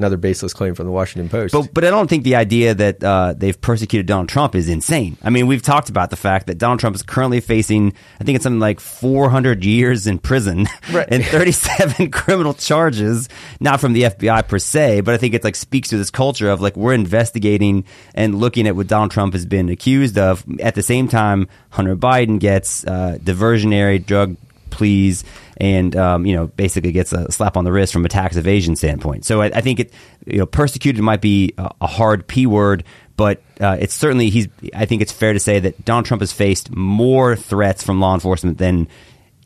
another 0.00 0.16
baseless 0.16 0.52
claim 0.52 0.74
from 0.74 0.86
the 0.86 0.92
Washington 0.92 1.28
Post. 1.28 1.52
But 1.52 1.72
but 1.72 1.84
I 1.84 1.90
don't 1.90 2.08
think 2.08 2.24
the 2.24 2.36
idea 2.36 2.74
that 2.74 3.04
uh, 3.04 3.34
they've 3.36 3.58
persecuted 3.60 4.06
Donald 4.06 4.28
Trump 4.28 4.54
is 4.54 4.68
insane. 4.68 5.16
I 5.22 5.30
mean, 5.30 5.46
we've 5.46 5.62
talked 5.62 5.90
about 5.90 6.10
the 6.10 6.16
fact 6.16 6.46
that 6.48 6.58
Donald 6.58 6.80
Trump 6.80 6.96
is 6.96 7.02
currently 7.02 7.40
facing, 7.40 7.92
I 8.20 8.24
think 8.24 8.36
it's 8.36 8.42
something 8.42 8.60
like 8.60 8.80
400 8.80 9.64
years 9.64 10.06
in 10.06 10.18
prison 10.18 10.66
Right. 10.92 11.06
and 11.10 11.24
37 11.24 12.10
criminal 12.12 12.54
charges, 12.54 13.28
not 13.60 13.80
from 13.80 13.92
the 13.92 14.02
FBI 14.02 14.48
per 14.48 14.58
se, 14.58 15.02
but 15.02 15.14
I 15.14 15.18
think 15.18 15.34
it 15.34 15.44
like 15.44 15.54
speaks 15.56 15.90
to 15.90 15.98
this 15.98 16.10
culture 16.10 16.48
of 16.50 16.60
like 16.60 16.76
we're 16.76 16.94
investigating 16.94 17.84
and 18.14 18.34
looking 18.40 18.66
at 18.66 18.74
what 18.74 18.86
Donald 18.86 19.10
Trump 19.10 19.34
has 19.34 19.44
been 19.46 19.68
accused 19.68 20.16
of. 20.18 20.44
At 20.60 20.74
the 20.74 20.82
same 20.82 21.08
time, 21.08 21.48
Hunter 21.70 21.94
Biden 21.96 22.38
gets 22.40 22.84
uh, 22.86 23.18
diversionary 23.22 24.04
drug 24.04 24.36
pleas 24.70 25.24
and 25.56 25.94
um, 25.96 26.26
you 26.26 26.34
know 26.34 26.46
basically 26.48 26.92
gets 26.92 27.12
a 27.12 27.30
slap 27.30 27.56
on 27.56 27.64
the 27.64 27.72
wrist 27.72 27.92
from 27.92 28.04
a 28.04 28.08
tax 28.08 28.36
evasion 28.36 28.76
standpoint. 28.76 29.24
So 29.24 29.42
I, 29.42 29.46
I 29.46 29.60
think 29.60 29.80
it 29.80 29.92
you 30.26 30.38
know 30.38 30.46
persecuted 30.46 31.02
might 31.02 31.20
be 31.20 31.54
a, 31.58 31.70
a 31.82 31.86
hard 31.86 32.26
p 32.26 32.46
word, 32.46 32.84
but 33.16 33.42
uh, 33.60 33.76
it's 33.80 33.94
certainly 33.94 34.30
he's. 34.30 34.48
I 34.74 34.86
think 34.86 35.02
it's 35.02 35.12
fair 35.12 35.32
to 35.32 35.40
say 35.40 35.60
that 35.60 35.84
Donald 35.84 36.06
Trump 36.06 36.22
has 36.22 36.32
faced 36.32 36.74
more 36.74 37.36
threats 37.36 37.82
from 37.82 38.00
law 38.00 38.14
enforcement 38.14 38.58
than 38.58 38.88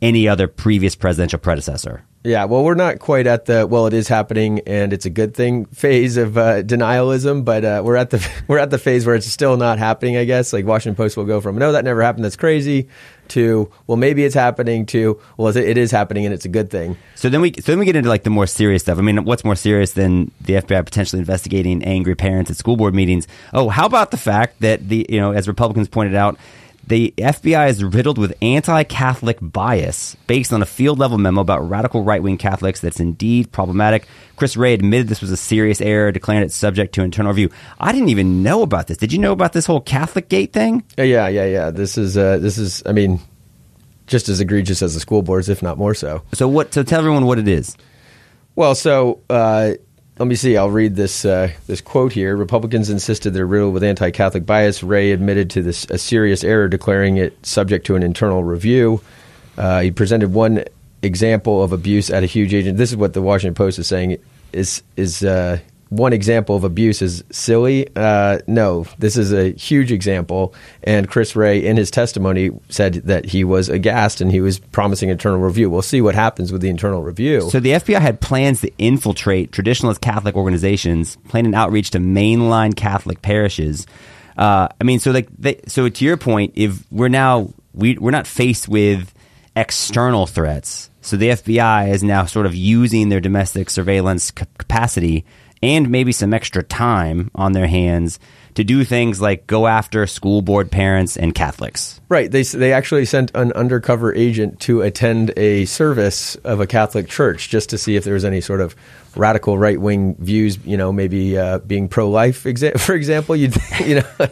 any 0.01 0.29
other 0.29 0.47
previous 0.47 0.95
presidential 0.95 1.39
predecessor. 1.39 2.05
Yeah, 2.27 2.47
well, 2.47 2.65
we're 2.65 2.75
not 2.75 3.01
quite 3.01 3.27
at 3.27 3.45
the 3.45 3.67
well, 3.67 3.87
it 3.87 3.93
is 3.93 4.09
happening 4.09 4.61
and 4.61 4.95
it's 4.95 5.05
a 5.05 5.11
good 5.11 5.35
thing 5.35 5.67
phase 5.67 6.17
of 6.17 6.39
uh, 6.39 6.63
denialism, 6.63 7.45
but 7.45 7.67
uh, 7.67 7.83
we're 7.85 7.97
at 7.97 8.09
the 8.09 8.27
we're 8.49 8.59
at 8.59 8.71
the 8.71 8.79
phase 8.79 9.05
where 9.05 9.15
it's 9.15 9.27
still 9.27 9.59
not 9.59 9.79
happening. 9.79 10.17
I 10.17 10.25
guess 10.25 10.51
like 10.51 10.65
Washington 10.65 10.97
Post 10.97 11.19
will 11.19 11.27
go 11.27 11.43
from 11.43 11.59
no, 11.59 11.73
that 11.73 11.85
never 11.85 12.01
happened, 12.01 12.25
that's 12.25 12.35
crazy, 12.35 12.89
to 13.29 13.71
well, 13.87 13.99
maybe 13.99 14.25
it's 14.25 14.35
happening, 14.35 14.87
to 14.87 15.21
well, 15.37 15.55
it 15.55 15.77
is 15.77 15.91
happening 15.91 16.25
and 16.25 16.33
it's 16.33 16.47
a 16.47 16.49
good 16.49 16.71
thing. 16.71 16.97
So 17.15 17.29
then 17.29 17.43
we 17.43 17.53
so 17.61 17.73
then 17.73 17.79
we 17.79 17.85
get 17.85 17.95
into 17.95 18.09
like 18.09 18.23
the 18.23 18.31
more 18.31 18.47
serious 18.47 18.81
stuff. 18.81 18.97
I 18.97 19.03
mean, 19.03 19.27
what's 19.27 19.45
more 19.45 19.57
serious 19.57 19.93
than 19.93 20.31
the 20.41 20.55
FBI 20.55 20.83
potentially 20.83 21.21
investigating 21.21 21.85
angry 21.85 22.15
parents 22.15 22.51
at 22.51 22.57
school 22.57 22.79
board 22.79 22.95
meetings? 22.95 23.29
Oh, 23.53 23.69
how 23.69 23.85
about 23.85 24.13
the 24.13 24.17
fact 24.17 24.61
that 24.61 24.89
the 24.89 25.05
you 25.11 25.21
know 25.21 25.33
as 25.33 25.47
Republicans 25.47 25.89
pointed 25.89 26.15
out. 26.15 26.39
The 26.87 27.15
FBI 27.17 27.71
is 27.71 27.83
riddled 27.83 28.19
with 28.19 28.35
anti 28.43 28.85
Catholic 28.85 29.39
bias 29.41 30.17
based 30.27 30.53
on 30.53 30.61
a 30.61 30.67
field 30.67 30.99
level 30.99 31.17
memo 31.17 31.41
about 31.41 31.69
radical 31.69 32.03
right 32.03 32.23
wing 32.23 32.37
Catholics 32.37 32.81
that's 32.81 33.01
indeed 33.01 33.51
problematic. 33.53 34.07
Chris 34.37 34.55
Wray 34.57 34.75
admitted 34.75 35.09
this 35.09 35.23
was 35.23 35.31
a 35.31 35.37
serious 35.37 35.81
error, 35.81 36.13
declaring 36.13 36.43
it 36.43 36.53
subject 36.53 36.95
to 36.97 37.03
internal 37.03 37.33
review. 37.33 37.49
I 37.81 37.93
didn't 37.93 38.11
even 38.11 38.43
know 38.43 38.63
about 38.63 38.89
this. 38.89 38.99
Did 38.99 39.13
you 39.15 39.19
know 39.19 39.33
about 39.33 39.55
this 39.55 39.65
whole 39.65 39.81
Catholic 39.81 40.29
Gate 40.29 40.53
thing? 40.53 40.85
Uh, 40.99 41.03
yeah, 41.05 41.29
yeah, 41.29 41.47
yeah. 41.47 41.71
This 41.71 41.97
is 41.97 42.19
uh, 42.19 42.37
this 42.39 42.59
is 42.59 42.83
I 42.85 42.93
mean, 42.93 43.19
just 44.07 44.29
as 44.29 44.41
egregious 44.41 44.83
as 44.83 44.93
the 44.93 45.01
school 45.01 45.23
boards, 45.23 45.49
if 45.49 45.63
not 45.63 45.79
more 45.79 45.95
so. 45.95 46.23
So, 46.35 46.49
what? 46.49 46.75
So, 46.75 46.83
tell 46.83 46.99
everyone 46.99 47.25
what 47.25 47.39
it 47.39 47.49
is. 47.49 47.77
Well, 48.57 48.75
so 48.75 49.21
uh, 49.29 49.73
let 50.19 50.27
me 50.29 50.35
see. 50.37 50.57
I'll 50.57 50.71
read 50.71 50.95
this 50.95 51.25
uh, 51.25 51.51
this 51.67 51.81
quote 51.81 52.13
here. 52.13 52.37
Republicans 52.37 52.91
insisted 52.91 53.31
they're 53.31 53.47
riddled 53.47 53.75
with 53.75 53.83
anti-Catholic 53.83 54.47
bias. 54.47 54.83
Wray 54.83 55.11
admitted 55.11 55.51
to 55.51 55.63
this 55.63 55.85
a 55.91 55.99
serious 55.99 56.45
error, 56.45 56.69
declaring 56.69 57.17
it 57.17 57.45
subject 57.45 57.87
to 57.87 57.97
an 57.97 58.03
internal 58.03 58.45
review. 58.45 59.01
Uh, 59.59 59.81
he 59.81 59.91
presented 59.91 60.33
one 60.33 60.65
example 61.03 61.63
of 61.63 61.73
abuse 61.73 62.11
at 62.11 62.23
a 62.23 62.27
huge 62.27 62.55
agent. 62.55 62.79
This 62.79 62.91
is 62.91 62.97
what 62.97 63.13
the 63.13 63.23
Washington 63.23 63.55
Post 63.55 63.79
is 63.79 63.87
saying. 63.87 64.19
Is 64.53 64.83
is 64.97 65.25
uh, 65.25 65.59
one 65.89 66.13
example 66.13 66.57
of 66.57 66.65
abuse 66.65 67.03
is 67.03 67.25
silly? 67.31 67.89
Uh, 67.95 68.39
no, 68.47 68.87
this 68.99 69.17
is 69.17 69.33
a 69.33 69.53
huge 69.53 69.93
example. 69.93 70.55
And 70.83 71.09
Chris 71.09 71.37
Wray, 71.37 71.65
in 71.65 71.77
his 71.77 71.91
testimony, 71.91 72.51
said 72.69 72.95
that 72.95 73.27
he 73.27 73.45
was 73.45 73.69
aghast 73.69 74.21
and 74.21 74.31
he 74.31 74.41
was 74.41 74.59
promising 74.59 75.09
internal 75.09 75.39
review. 75.39 75.71
We'll 75.71 75.83
see 75.83 76.01
what 76.01 76.15
happens 76.15 76.53
with 76.53 76.63
the 76.63 76.69
internal 76.69 77.03
review. 77.03 77.49
So 77.51 77.61
the 77.61 77.71
FBI 77.71 78.01
had 78.01 78.21
plans 78.21 78.61
to 78.63 78.73
infiltrate 78.79 79.53
traditionalist 79.53 80.01
Catholic 80.01 80.37
organizations, 80.37 81.17
plan 81.29 81.47
an 81.47 81.55
outreach 81.55 81.91
to 81.91 81.99
mainline 81.99 82.75
Catholic 82.75 83.23
parishes. 83.23 83.87
Uh, 84.37 84.69
I 84.81 84.85
mean, 84.85 84.99
so 84.99 85.11
like, 85.11 85.29
they, 85.39 85.61
so 85.67 85.89
to 85.89 86.05
your 86.05 86.17
point, 86.17 86.53
if 86.57 86.85
we're 86.91 87.09
now 87.09 87.51
we 87.73 87.99
we're 87.99 88.11
not 88.11 88.27
faced 88.27 88.69
with 88.69 89.13
external 89.55 90.27
threats, 90.27 90.91
so 91.01 91.17
the 91.17 91.31
FBI 91.31 91.91
is 91.91 92.03
now 92.03 92.25
sort 92.25 92.47
of 92.47 92.55
using 92.55 93.11
their 93.11 93.21
domestic 93.21 93.71
surveillance 93.71 94.33
c- 94.37 94.47
capacity 94.59 95.25
and 95.65 95.89
maybe 95.89 96.13
some 96.13 96.35
extra 96.35 96.63
time 96.63 97.31
on 97.35 97.53
their 97.53 97.67
hands 97.67 98.19
to 98.55 98.65
do 98.65 98.85
things 98.85 99.21
like 99.21 99.47
go 99.47 99.67
after 99.67 100.07
school 100.07 100.43
board 100.43 100.71
parents 100.71 101.17
and 101.17 101.35
Catholics. 101.35 102.01
Right. 102.09 102.31
They 102.31 102.43
they 102.43 102.73
actually 102.73 103.07
sent 103.07 103.35
an 103.35 103.51
undercover 103.53 104.15
agent 104.15 104.61
to 104.61 104.83
attend 104.83 105.33
a 105.39 105.65
service 105.65 106.37
of 106.37 106.61
a 106.61 106.67
Catholic 106.67 107.09
church 107.09 107.49
just 107.49 107.71
to 107.71 107.79
see 107.79 107.97
if 107.97 108.05
there 108.05 108.15
was 108.15 108.25
any 108.25 108.43
sort 108.43 108.61
of 108.61 108.77
radical 109.17 109.59
right 109.59 109.81
wing 109.81 110.17
views. 110.19 110.59
You 110.65 110.77
know, 110.77 110.93
maybe 110.93 111.37
uh, 111.39 111.59
being 111.59 111.89
pro 111.89 112.11
life, 112.11 112.45
exa- 112.45 112.79
for 112.87 112.95
example. 112.95 113.37
You 113.37 113.51
you 113.85 113.97
know, 113.97 114.09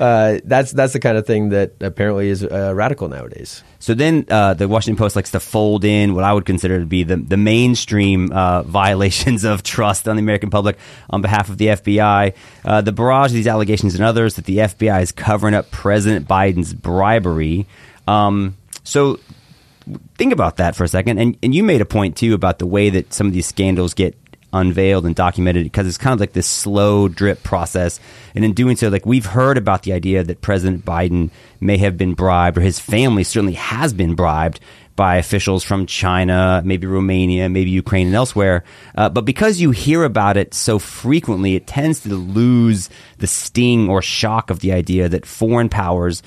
uh, 0.00 0.38
that's 0.44 0.72
that's 0.72 0.92
the 0.92 1.00
kind 1.00 1.16
of 1.16 1.26
thing 1.26 1.50
that 1.50 1.72
apparently 1.80 2.28
is 2.28 2.44
uh, 2.44 2.72
radical 2.74 3.08
nowadays. 3.08 3.62
So 3.78 3.92
then 3.92 4.24
uh, 4.30 4.54
the 4.54 4.66
Washington 4.66 4.96
Post 4.96 5.14
likes 5.14 5.30
to 5.32 5.40
fold 5.40 5.84
in 5.84 6.14
what 6.14 6.24
I 6.24 6.32
would 6.32 6.46
consider 6.46 6.80
to 6.80 6.86
be 6.86 7.02
the, 7.02 7.16
the 7.16 7.36
mainstream 7.36 8.32
uh, 8.32 8.62
violations 8.62 9.44
of 9.44 9.62
trust 9.62 10.08
on 10.08 10.16
the 10.16 10.20
American 10.20 10.48
public 10.48 10.78
on 11.10 11.20
behalf 11.20 11.50
of 11.50 11.58
the 11.58 11.66
FBI. 11.66 12.34
Uh, 12.64 12.80
the 12.80 12.92
barrage 12.92 13.30
of 13.30 13.34
these 13.34 13.46
allegations 13.46 13.94
and 13.94 14.02
others 14.02 14.36
that 14.36 14.46
the 14.46 14.56
FBI 14.56 15.02
is 15.02 15.12
covering 15.12 15.54
up 15.54 15.70
President 15.70 16.26
Biden's 16.26 16.72
bribery. 16.72 17.66
Um, 18.08 18.56
so 18.84 19.18
think 20.16 20.32
about 20.32 20.56
that 20.56 20.76
for 20.76 20.84
a 20.84 20.88
second. 20.88 21.18
And, 21.18 21.36
and 21.42 21.54
you 21.54 21.62
made 21.62 21.80
a 21.80 21.86
point, 21.86 22.16
too, 22.16 22.34
about 22.34 22.58
the 22.58 22.66
way 22.66 22.90
that 22.90 23.12
some 23.12 23.26
of 23.26 23.32
these 23.32 23.46
scandals 23.46 23.94
get 23.94 24.16
unveiled 24.54 25.04
and 25.04 25.16
documented 25.16 25.64
because 25.64 25.86
it's 25.86 25.98
kind 25.98 26.14
of 26.14 26.20
like 26.20 26.32
this 26.32 26.46
slow 26.46 27.08
drip 27.08 27.42
process. 27.42 27.98
And 28.34 28.44
in 28.44 28.54
doing 28.54 28.76
so, 28.76 28.88
like 28.88 29.04
we've 29.04 29.26
heard 29.26 29.58
about 29.58 29.82
the 29.82 29.92
idea 29.92 30.22
that 30.22 30.40
President 30.40 30.84
Biden 30.84 31.30
may 31.60 31.76
have 31.78 31.98
been 31.98 32.14
bribed 32.14 32.56
or 32.56 32.60
his 32.60 32.78
family 32.78 33.24
certainly 33.24 33.54
has 33.54 33.92
been 33.92 34.14
bribed 34.14 34.60
by 34.96 35.16
officials 35.16 35.64
from 35.64 35.86
China, 35.86 36.62
maybe 36.64 36.86
Romania, 36.86 37.48
maybe 37.48 37.70
Ukraine, 37.70 38.06
and 38.06 38.16
elsewhere. 38.16 38.62
Uh, 38.94 39.08
but 39.08 39.24
because 39.24 39.60
you 39.60 39.72
hear 39.72 40.04
about 40.04 40.36
it 40.36 40.54
so 40.54 40.78
frequently, 40.78 41.56
it 41.56 41.66
tends 41.66 42.00
to 42.00 42.14
lose 42.14 42.88
the 43.18 43.26
sting 43.26 43.88
or 43.88 44.00
shock 44.00 44.50
of 44.50 44.60
the 44.60 44.72
idea 44.72 45.08
that 45.08 45.26
foreign 45.26 45.68
powers, 45.68 46.22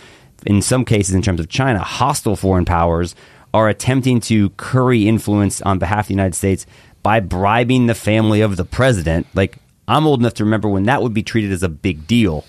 in 0.45 0.61
some 0.61 0.83
cases, 0.83 1.15
in 1.15 1.21
terms 1.21 1.39
of 1.39 1.47
China, 1.47 1.79
hostile 1.79 2.35
foreign 2.35 2.65
powers, 2.65 3.15
are 3.57 3.67
attempting 3.67 4.19
to 4.21 4.49
curry 4.51 5.07
influence 5.07 5.61
on 5.61 5.79
behalf 5.79 6.05
of 6.05 6.07
the 6.07 6.13
United 6.13 6.35
States 6.35 6.65
by 7.03 7.19
bribing 7.19 7.87
the 7.87 7.95
family 7.95 8.41
of 8.41 8.55
the 8.55 8.65
president. 8.65 9.27
Like, 9.33 9.57
I'm 9.87 10.05
old 10.05 10.19
enough 10.19 10.35
to 10.35 10.43
remember 10.43 10.69
when 10.69 10.83
that 10.83 11.01
would 11.01 11.13
be 11.13 11.23
treated 11.23 11.51
as 11.51 11.63
a 11.63 11.69
big 11.69 12.07
deal. 12.07 12.45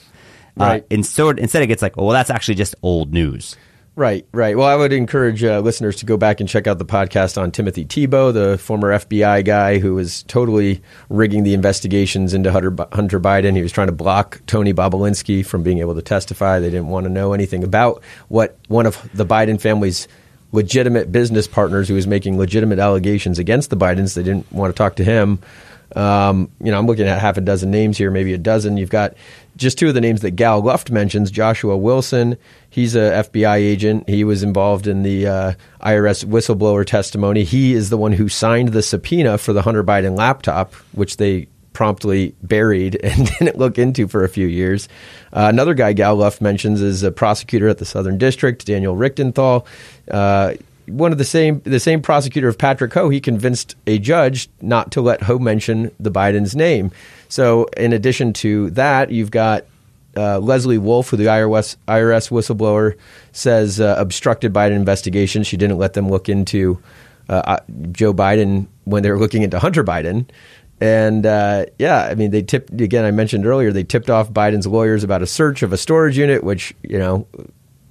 Right. 0.57 0.83
Uh, 0.83 0.87
and 0.91 1.07
so 1.07 1.31
instead, 1.31 1.63
it 1.63 1.69
gets 1.69 1.83
like, 1.83 1.97
oh, 1.97 2.05
well, 2.05 2.13
that's 2.13 2.31
actually 2.31 2.57
just 2.57 2.75
old 2.83 3.13
news. 3.13 3.57
Right, 3.99 4.25
right. 4.31 4.57
Well, 4.57 4.69
I 4.69 4.77
would 4.77 4.93
encourage 4.93 5.43
uh, 5.43 5.59
listeners 5.59 5.97
to 5.97 6.07
go 6.07 6.17
back 6.17 6.39
and 6.39 6.49
check 6.49 6.69
out 6.69 6.79
the 6.79 6.85
podcast 6.85 7.41
on 7.41 7.51
Timothy 7.51 7.83
Thibault, 7.83 8.31
the 8.31 8.57
former 8.57 8.97
FBI 8.97 9.45
guy 9.45 9.79
who 9.79 9.95
was 9.95 10.23
totally 10.25 10.81
rigging 11.09 11.43
the 11.43 11.53
investigations 11.53 12.33
into 12.33 12.53
Hunter, 12.53 12.77
Hunter 12.93 13.19
Biden. 13.19 13.57
He 13.57 13.63
was 13.63 13.73
trying 13.73 13.89
to 13.89 13.93
block 13.93 14.41
Tony 14.47 14.73
Bobulinski 14.73 15.45
from 15.45 15.65
being 15.65 15.79
able 15.79 15.97
to 15.97 16.03
testify. 16.03 16.61
They 16.61 16.71
didn't 16.71 16.87
want 16.87 17.05
to 17.07 17.11
know 17.11 17.33
anything 17.33 17.65
about 17.65 18.01
what 18.29 18.57
one 18.69 18.87
of 18.87 19.09
the 19.15 19.27
Biden 19.27 19.61
family's 19.61 20.07
legitimate 20.53 21.13
business 21.13 21.47
partners 21.47 21.89
who 21.89 21.95
was 21.95 22.07
making 22.07 22.39
legitimate 22.39 22.79
allegations 22.79 23.39
against 23.39 23.71
the 23.71 23.77
Bidens. 23.77 24.15
They 24.15 24.23
didn't 24.23 24.51
want 24.53 24.75
to 24.75 24.77
talk 24.77 24.97
to 24.97 25.05
him. 25.05 25.39
Um, 25.97 26.51
you 26.63 26.71
know, 26.71 26.79
I'm 26.79 26.87
looking 26.87 27.07
at 27.07 27.19
half 27.19 27.37
a 27.39 27.41
dozen 27.41 27.71
names 27.71 27.97
here, 27.97 28.11
maybe 28.11 28.35
a 28.35 28.39
dozen. 28.39 28.77
You've 28.77 28.91
got 28.91 29.15
just 29.57 29.79
two 29.79 29.89
of 29.89 29.95
the 29.95 30.01
names 30.01 30.21
that 30.21 30.33
Gal 30.33 30.61
Luft 30.61 30.91
mentions 30.91 31.31
Joshua 31.31 31.77
Wilson. 31.77 32.37
He's 32.69 32.95
a 32.95 33.25
FBI 33.31 33.57
agent. 33.57 34.09
He 34.09 34.23
was 34.23 34.43
involved 34.43 34.87
in 34.87 35.03
the 35.03 35.27
uh, 35.27 35.53
IRS 35.81 36.25
whistleblower 36.25 36.85
testimony. 36.87 37.45
He 37.45 37.73
is 37.73 37.91
the 37.91 37.97
one 37.97 38.13
who 38.13 38.29
signed 38.29 38.69
the 38.69 38.83
subpoena 38.83 39.39
for 39.39 39.53
the 39.53 39.63
Hunter 39.63 39.83
Biden 39.83 40.17
laptop, 40.17 40.75
which 40.93 41.17
they 41.17 41.49
promptly 41.73 42.35
buried 42.43 42.97
and 43.03 43.27
didn't 43.39 43.59
look 43.59 43.79
into 43.79 44.09
for 44.09 44.25
a 44.25 44.29
few 44.29 44.47
years. 44.47 44.89
Uh, 45.33 45.47
another 45.53 45.75
guy 45.75 45.93
Gal 45.93 46.17
mentions 46.41 46.81
is 46.81 47.03
a 47.03 47.11
prosecutor 47.11 47.69
at 47.69 47.79
the 47.79 47.85
Southern 47.85 48.19
District, 48.19 48.65
Daniel 48.67 48.97
Richenthal. 48.97 49.67
Uh, 50.11 50.55
one 50.87 51.13
of 51.13 51.19
the 51.19 51.25
same 51.25 51.61
the 51.65 51.81
same 51.81 52.01
prosecutor 52.01 52.49
of 52.49 52.57
Patrick 52.57 52.93
Ho, 52.95 53.09
he 53.11 53.21
convinced 53.21 53.77
a 53.87 53.99
judge 53.99 54.49
not 54.63 54.91
to 54.93 55.01
let 55.01 55.23
Ho 55.23 55.39
mention 55.39 55.91
the 56.01 56.11
Biden's 56.11 56.57
name. 56.57 56.91
So, 57.29 57.65
in 57.77 57.93
addition 57.93 58.33
to 58.35 58.71
that, 58.71 59.11
you've 59.11 59.31
got 59.31 59.67
uh, 60.17 60.39
Leslie 60.39 60.79
Wolf, 60.79 61.11
who 61.11 61.17
the 61.17 61.27
IRS, 61.27 61.77
IRS 61.87 62.31
whistleblower 62.31 62.97
says 63.33 63.81
uh, 63.81 63.95
obstructed 63.99 64.53
Biden 64.53 64.73
investigation. 64.73 65.43
She 65.43 65.57
didn't 65.57 65.79
let 65.79 65.93
them 65.93 66.09
look 66.09 66.29
into 66.29 66.83
uh, 67.29 67.43
uh 67.45 67.59
Joe 67.93 68.15
Biden 68.15 68.67
when 68.85 69.03
they 69.03 69.11
were 69.11 69.19
looking 69.19 69.43
into 69.43 69.59
Hunter 69.59 69.85
Biden. 69.85 70.27
And 70.81 71.27
uh, 71.27 71.67
yeah, 71.79 72.05
I 72.05 72.15
mean, 72.15 72.31
they 72.31 72.43
tipped 72.43 72.81
again. 72.81 73.05
I 73.05 73.11
mentioned 73.11 73.47
earlier 73.47 73.73
they 73.73 73.85
tipped 73.85 74.11
off 74.11 74.31
Biden's 74.31 74.67
lawyers 74.67 75.03
about 75.03 75.23
a 75.23 75.27
search 75.27 75.63
of 75.63 75.73
a 75.73 75.77
storage 75.77 76.17
unit, 76.17 76.45
which 76.45 76.75
you 76.83 76.99
know 76.99 77.27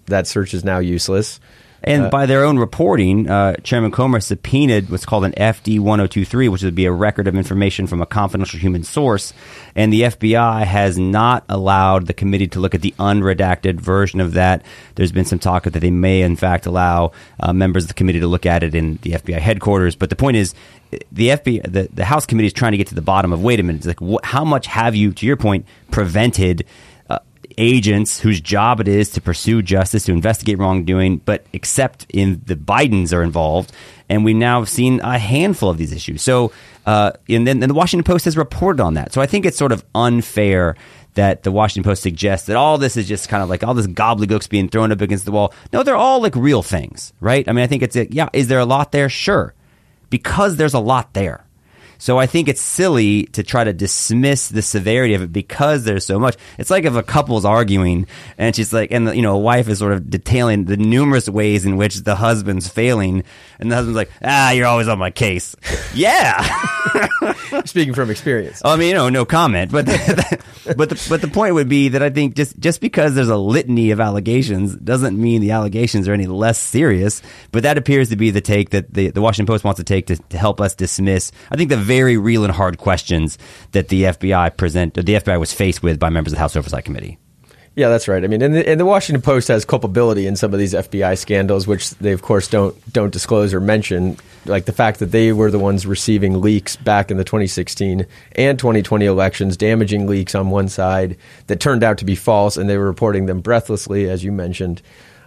that 0.05 0.27
search 0.27 0.53
is 0.53 0.63
now 0.63 0.79
useless. 0.79 1.39
And 1.83 2.05
uh, 2.05 2.09
by 2.09 2.25
their 2.25 2.43
own 2.43 2.57
reporting, 2.57 3.29
uh, 3.29 3.55
Chairman 3.57 3.91
Comer 3.91 4.19
subpoenaed 4.19 4.89
what's 4.89 5.05
called 5.05 5.25
an 5.25 5.33
FD 5.33 5.79
1023, 5.79 6.49
which 6.49 6.63
would 6.63 6.75
be 6.75 6.85
a 6.85 6.91
record 6.91 7.27
of 7.27 7.35
information 7.35 7.87
from 7.87 8.01
a 8.01 8.05
confidential 8.05 8.59
human 8.59 8.83
source. 8.83 9.31
And 9.75 9.93
the 9.93 10.01
FBI 10.01 10.65
has 10.65 10.97
not 10.97 11.45
allowed 11.47 12.07
the 12.07 12.13
committee 12.13 12.47
to 12.47 12.59
look 12.59 12.73
at 12.73 12.81
the 12.81 12.95
unredacted 12.99 13.79
version 13.79 14.19
of 14.19 14.33
that. 14.33 14.63
There's 14.95 15.11
been 15.11 15.25
some 15.25 15.39
talk 15.39 15.63
that 15.63 15.79
they 15.79 15.91
may, 15.91 16.21
in 16.21 16.35
fact, 16.35 16.65
allow 16.65 17.11
uh, 17.39 17.53
members 17.53 17.83
of 17.83 17.89
the 17.89 17.93
committee 17.93 18.21
to 18.21 18.27
look 18.27 18.45
at 18.45 18.63
it 18.63 18.73
in 18.73 18.97
the 19.03 19.11
FBI 19.11 19.39
headquarters. 19.39 19.95
But 19.95 20.09
the 20.09 20.15
point 20.15 20.37
is, 20.37 20.55
the 21.11 21.29
FBI, 21.29 21.71
the, 21.71 21.89
the 21.93 22.05
House 22.05 22.25
committee 22.25 22.47
is 22.47 22.53
trying 22.53 22.71
to 22.71 22.77
get 22.77 22.87
to 22.87 22.95
the 22.95 23.01
bottom 23.01 23.33
of 23.33 23.43
wait 23.43 23.59
a 23.59 23.63
minute, 23.63 23.85
like, 23.85 23.99
wh- 23.99 24.23
how 24.23 24.43
much 24.43 24.67
have 24.67 24.95
you, 24.95 25.11
to 25.13 25.25
your 25.25 25.37
point, 25.37 25.65
prevented 25.91 26.65
agents 27.57 28.19
whose 28.19 28.39
job 28.39 28.79
it 28.79 28.87
is 28.87 29.09
to 29.11 29.21
pursue 29.21 29.61
justice, 29.61 30.05
to 30.05 30.11
investigate 30.11 30.59
wrongdoing, 30.59 31.17
but 31.17 31.45
except 31.53 32.05
in 32.09 32.41
the 32.45 32.55
Bidens 32.55 33.13
are 33.13 33.23
involved. 33.23 33.71
And 34.09 34.23
we 34.23 34.33
now 34.33 34.59
have 34.59 34.69
seen 34.69 35.01
a 35.01 35.17
handful 35.17 35.69
of 35.69 35.77
these 35.77 35.91
issues. 35.91 36.21
So, 36.21 36.51
uh, 36.85 37.11
and 37.27 37.45
then 37.45 37.61
and 37.61 37.69
the 37.69 37.73
Washington 37.73 38.03
Post 38.03 38.25
has 38.25 38.37
reported 38.37 38.81
on 38.81 38.93
that. 38.93 39.11
So 39.11 39.21
I 39.21 39.25
think 39.25 39.45
it's 39.45 39.57
sort 39.57 39.71
of 39.71 39.83
unfair 39.93 40.75
that 41.15 41.43
the 41.43 41.51
Washington 41.51 41.89
Post 41.89 42.03
suggests 42.03 42.45
that 42.47 42.55
all 42.55 42.77
this 42.77 42.95
is 42.95 43.07
just 43.07 43.27
kind 43.27 43.41
of 43.41 43.49
like 43.49 43.63
all 43.63 43.73
this 43.73 43.87
gobbledygook's 43.87 44.47
being 44.47 44.69
thrown 44.69 44.91
up 44.91 45.01
against 45.01 45.25
the 45.25 45.31
wall. 45.31 45.53
No, 45.73 45.83
they're 45.83 45.95
all 45.95 46.21
like 46.21 46.35
real 46.35 46.61
things, 46.61 47.11
right? 47.19 47.47
I 47.49 47.53
mean, 47.53 47.63
I 47.63 47.67
think 47.67 47.81
it's 47.81 47.95
a, 47.95 48.07
yeah. 48.11 48.29
Is 48.33 48.47
there 48.47 48.59
a 48.59 48.65
lot 48.65 48.91
there? 48.91 49.09
Sure, 49.09 49.53
because 50.09 50.57
there's 50.57 50.73
a 50.73 50.79
lot 50.79 51.13
there. 51.13 51.46
So 51.97 52.17
I 52.17 52.25
think 52.25 52.47
it's 52.47 52.61
silly 52.61 53.23
to 53.27 53.43
try 53.43 53.63
to 53.63 53.73
dismiss 53.73 54.49
the 54.49 54.61
severity 54.61 55.13
of 55.13 55.21
it 55.21 55.33
because 55.33 55.83
there's 55.83 56.05
so 56.05 56.19
much. 56.19 56.37
It's 56.57 56.69
like 56.69 56.85
if 56.85 56.95
a 56.95 57.03
couple's 57.03 57.45
arguing 57.45 58.07
and 58.37 58.55
she's 58.55 58.73
like, 58.73 58.91
and 58.91 59.07
the, 59.07 59.15
you 59.15 59.21
know, 59.21 59.35
a 59.35 59.39
wife 59.39 59.67
is 59.67 59.79
sort 59.79 59.93
of 59.93 60.09
detailing 60.09 60.65
the 60.65 60.77
numerous 60.77 61.27
ways 61.29 61.65
in 61.65 61.77
which 61.77 61.95
the 61.97 62.15
husband's 62.15 62.67
failing, 62.67 63.23
and 63.59 63.71
the 63.71 63.75
husband's 63.75 63.95
like, 63.95 64.11
ah, 64.23 64.51
you're 64.51 64.67
always 64.67 64.87
on 64.87 64.99
my 64.99 65.11
case. 65.11 65.55
yeah. 65.93 66.41
Speaking 67.65 67.93
from 67.93 68.09
experience. 68.09 68.61
I 68.63 68.75
mean, 68.75 68.89
you 68.89 68.93
know, 68.93 69.09
no 69.09 69.25
comment, 69.25 69.71
but 69.71 69.85
the, 69.85 70.41
but 70.77 70.89
the, 70.89 71.05
but 71.09 71.21
the 71.21 71.27
point 71.27 71.53
would 71.55 71.69
be 71.69 71.89
that 71.89 72.01
I 72.01 72.09
think 72.09 72.35
just 72.35 72.59
just 72.59 72.81
because 72.81 73.15
there's 73.15 73.29
a 73.29 73.37
litany 73.37 73.91
of 73.91 73.99
allegations 73.99 74.75
doesn't 74.75 75.19
mean 75.19 75.41
the 75.41 75.51
allegations 75.51 76.07
are 76.07 76.13
any 76.13 76.27
less 76.27 76.59
serious. 76.59 77.21
But 77.51 77.63
that 77.63 77.77
appears 77.77 78.09
to 78.09 78.15
be 78.15 78.31
the 78.31 78.41
take 78.41 78.71
that 78.71 78.93
the, 78.93 79.09
the 79.09 79.21
Washington 79.21 79.51
Post 79.51 79.63
wants 79.63 79.79
to 79.79 79.83
take 79.83 80.07
to, 80.07 80.15
to 80.15 80.37
help 80.37 80.61
us 80.61 80.75
dismiss. 80.75 81.31
I 81.51 81.55
think 81.55 81.69
the 81.69 81.77
very 81.87 82.17
real 82.17 82.43
and 82.43 82.53
hard 82.53 82.77
questions 82.77 83.37
that 83.71 83.87
the 83.87 84.03
FBI 84.03 84.57
present, 84.57 84.93
the 84.93 85.03
FBI 85.03 85.39
was 85.39 85.53
faced 85.53 85.81
with 85.81 85.99
by 85.99 86.09
members 86.09 86.33
of 86.33 86.35
the 86.35 86.41
House 86.41 86.55
Oversight 86.55 86.85
Committee. 86.85 87.17
Yeah, 87.77 87.89
that's 87.89 88.07
right. 88.07 88.23
I 88.23 88.27
mean, 88.27 88.41
and 88.41 88.55
the, 88.55 88.67
and 88.67 88.79
the, 88.79 88.85
Washington 88.85 89.21
Post 89.21 89.49
has 89.49 89.63
culpability 89.63 90.25
in 90.25 90.35
some 90.35 90.51
of 90.51 90.57
these 90.57 90.73
FBI 90.73 91.15
scandals, 91.15 91.67
which 91.67 91.91
they 91.91 92.11
of 92.11 92.23
course 92.23 92.47
don't 92.47 92.75
don't 92.91 93.13
disclose 93.13 93.53
or 93.53 93.61
mention, 93.61 94.17
like 94.45 94.65
the 94.65 94.71
fact 94.71 94.97
that 94.97 95.11
they 95.11 95.31
were 95.31 95.51
the 95.51 95.59
ones 95.59 95.85
receiving 95.85 96.41
leaks 96.41 96.75
back 96.75 97.11
in 97.11 97.17
the 97.17 97.23
2016 97.23 98.07
and 98.31 98.57
2020 98.57 99.05
elections, 99.05 99.55
damaging 99.57 100.07
leaks 100.07 100.33
on 100.33 100.49
one 100.49 100.69
side 100.69 101.17
that 101.45 101.59
turned 101.59 101.83
out 101.83 101.99
to 101.99 102.05
be 102.05 102.15
false, 102.15 102.57
and 102.57 102.67
they 102.67 102.79
were 102.79 102.87
reporting 102.87 103.27
them 103.27 103.41
breathlessly, 103.41 104.09
as 104.09 104.23
you 104.23 104.31
mentioned. 104.31 104.81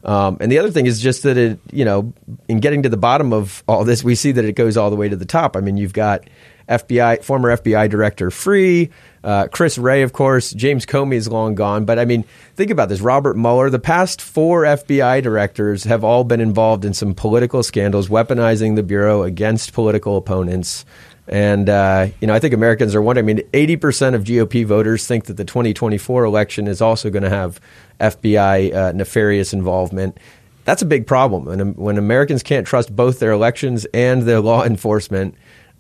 Um, 0.04 0.38
and 0.40 0.50
the 0.50 0.58
other 0.58 0.70
thing 0.70 0.86
is 0.86 1.00
just 1.00 1.24
that 1.24 1.36
it, 1.36 1.60
you 1.72 1.84
know, 1.84 2.12
in 2.48 2.60
getting 2.60 2.82
to 2.84 2.88
the 2.88 2.96
bottom 2.96 3.32
of 3.32 3.62
all 3.68 3.84
this, 3.84 4.02
we 4.02 4.14
see 4.14 4.32
that 4.32 4.44
it 4.44 4.52
goes 4.52 4.76
all 4.76 4.90
the 4.90 4.96
way 4.96 5.08
to 5.08 5.16
the 5.16 5.26
top. 5.26 5.56
I 5.56 5.60
mean, 5.60 5.76
you've 5.76 5.92
got 5.92 6.24
FBI, 6.70 7.22
former 7.22 7.56
FBI 7.56 7.90
director 7.90 8.30
Freeh, 8.30 8.90
uh, 9.24 9.48
Chris 9.48 9.76
Wray, 9.76 10.02
of 10.02 10.12
course. 10.12 10.52
James 10.52 10.86
Comey 10.86 11.14
is 11.14 11.28
long 11.28 11.54
gone. 11.54 11.84
But 11.84 11.98
I 11.98 12.04
mean, 12.04 12.24
think 12.54 12.70
about 12.70 12.88
this 12.88 13.00
Robert 13.00 13.36
Mueller, 13.36 13.68
the 13.68 13.80
past 13.80 14.22
four 14.22 14.62
FBI 14.62 15.22
directors 15.22 15.84
have 15.84 16.04
all 16.04 16.24
been 16.24 16.40
involved 16.40 16.84
in 16.84 16.94
some 16.94 17.12
political 17.12 17.62
scandals, 17.62 18.08
weaponizing 18.08 18.76
the 18.76 18.82
Bureau 18.82 19.24
against 19.24 19.72
political 19.72 20.16
opponents. 20.16 20.84
And, 21.30 21.68
uh, 21.68 22.08
you 22.20 22.26
know, 22.26 22.34
I 22.34 22.40
think 22.40 22.52
Americans 22.52 22.92
are 22.96 23.00
wondering. 23.00 23.24
I 23.24 23.34
mean, 23.34 23.46
80% 23.52 24.14
of 24.14 24.24
GOP 24.24 24.66
voters 24.66 25.06
think 25.06 25.26
that 25.26 25.36
the 25.36 25.44
2024 25.44 26.24
election 26.24 26.66
is 26.66 26.82
also 26.82 27.08
going 27.08 27.22
to 27.22 27.30
have 27.30 27.60
FBI 28.00 28.74
uh, 28.74 28.92
nefarious 28.92 29.52
involvement. 29.52 30.18
That's 30.64 30.82
a 30.82 30.86
big 30.86 31.06
problem. 31.06 31.46
And 31.46 31.76
when 31.76 31.98
Americans 31.98 32.42
can't 32.42 32.66
trust 32.66 32.94
both 32.94 33.20
their 33.20 33.30
elections 33.30 33.86
and 33.94 34.22
their 34.22 34.40
law 34.40 34.64
enforcement, 34.64 35.36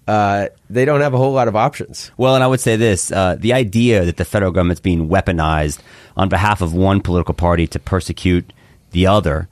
uh, 0.06 0.48
they 0.70 0.84
don't 0.84 1.00
have 1.00 1.14
a 1.14 1.18
whole 1.18 1.32
lot 1.32 1.48
of 1.48 1.56
options. 1.56 2.12
Well, 2.16 2.36
and 2.36 2.44
I 2.44 2.46
would 2.46 2.60
say 2.60 2.76
this 2.76 3.10
uh, 3.10 3.34
the 3.36 3.52
idea 3.52 4.04
that 4.04 4.18
the 4.18 4.24
federal 4.24 4.52
government's 4.52 4.80
being 4.80 5.08
weaponized 5.08 5.80
on 6.16 6.28
behalf 6.28 6.60
of 6.60 6.72
one 6.72 7.00
political 7.00 7.34
party 7.34 7.66
to 7.66 7.78
persecute 7.80 8.52
the 8.92 9.08
other 9.08 9.48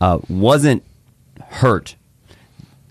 uh, 0.00 0.18
wasn't 0.28 0.82
hurt 1.48 1.94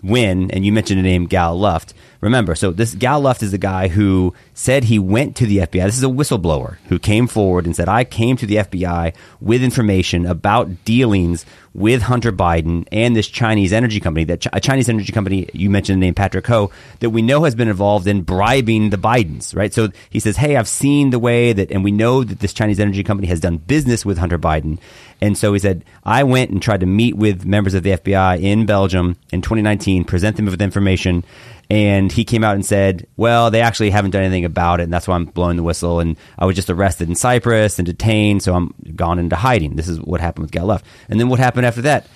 when, 0.00 0.50
and 0.52 0.64
you 0.64 0.72
mentioned 0.72 0.98
the 0.98 1.02
name 1.02 1.26
Gal 1.26 1.58
Luft, 1.58 1.94
Remember, 2.22 2.54
so 2.54 2.70
this 2.70 2.94
Gal 2.94 3.20
Luft 3.20 3.42
is 3.42 3.50
the 3.50 3.58
guy 3.58 3.88
who 3.88 4.32
said 4.54 4.84
he 4.84 4.98
went 5.00 5.34
to 5.36 5.46
the 5.46 5.58
FBI. 5.58 5.84
This 5.86 5.98
is 5.98 6.04
a 6.04 6.06
whistleblower 6.06 6.76
who 6.88 7.00
came 7.00 7.26
forward 7.26 7.66
and 7.66 7.74
said, 7.74 7.88
I 7.88 8.04
came 8.04 8.36
to 8.36 8.46
the 8.46 8.56
FBI 8.56 9.12
with 9.40 9.60
information 9.60 10.24
about 10.24 10.84
dealings 10.84 11.44
with 11.74 12.02
Hunter 12.02 12.30
Biden 12.30 12.86
and 12.92 13.16
this 13.16 13.26
Chinese 13.26 13.72
energy 13.72 13.98
company, 13.98 14.24
that 14.24 14.46
a 14.52 14.60
Chinese 14.60 14.88
energy 14.88 15.12
company, 15.12 15.48
you 15.52 15.68
mentioned 15.68 16.00
the 16.00 16.06
name 16.06 16.14
Patrick 16.14 16.46
Ho, 16.46 16.70
that 17.00 17.10
we 17.10 17.22
know 17.22 17.42
has 17.42 17.56
been 17.56 17.66
involved 17.66 18.06
in 18.06 18.22
bribing 18.22 18.90
the 18.90 18.98
Bidens, 18.98 19.56
right? 19.56 19.74
So 19.74 19.88
he 20.08 20.20
says, 20.20 20.36
Hey, 20.36 20.54
I've 20.56 20.68
seen 20.68 21.10
the 21.10 21.18
way 21.18 21.52
that, 21.52 21.72
and 21.72 21.82
we 21.82 21.90
know 21.90 22.22
that 22.22 22.38
this 22.38 22.52
Chinese 22.52 22.78
energy 22.78 23.02
company 23.02 23.26
has 23.28 23.40
done 23.40 23.56
business 23.56 24.04
with 24.04 24.18
Hunter 24.18 24.38
Biden. 24.38 24.78
And 25.20 25.36
so 25.36 25.52
he 25.52 25.58
said, 25.58 25.84
I 26.04 26.22
went 26.22 26.50
and 26.50 26.62
tried 26.62 26.80
to 26.80 26.86
meet 26.86 27.16
with 27.16 27.44
members 27.44 27.74
of 27.74 27.82
the 27.82 27.90
FBI 27.90 28.40
in 28.40 28.66
Belgium 28.66 29.16
in 29.32 29.40
2019, 29.40 30.04
present 30.04 30.36
them 30.36 30.46
with 30.46 30.62
information 30.62 31.24
and 31.70 32.10
he 32.12 32.24
came 32.24 32.44
out 32.44 32.54
and 32.54 32.64
said, 32.64 33.06
"Well, 33.16 33.50
they 33.50 33.60
actually 33.60 33.90
haven't 33.90 34.10
done 34.12 34.22
anything 34.22 34.44
about 34.44 34.80
it, 34.80 34.84
and 34.84 34.92
that's 34.92 35.08
why 35.08 35.16
I'm 35.16 35.26
blowing 35.26 35.56
the 35.56 35.62
whistle. 35.62 36.00
And 36.00 36.16
I 36.38 36.46
was 36.46 36.56
just 36.56 36.70
arrested 36.70 37.08
in 37.08 37.14
Cyprus 37.14 37.78
and 37.78 37.86
detained, 37.86 38.42
so 38.42 38.54
I'm 38.54 38.74
gone 38.94 39.18
into 39.18 39.36
hiding. 39.36 39.76
This 39.76 39.88
is 39.88 40.00
what 40.00 40.20
happened 40.20 40.42
with 40.42 40.52
Gal 40.52 40.66
Luft. 40.66 40.84
And 41.08 41.18
then 41.18 41.28
what 41.28 41.38
happened 41.38 41.66
after 41.66 41.82
that? 41.82 42.06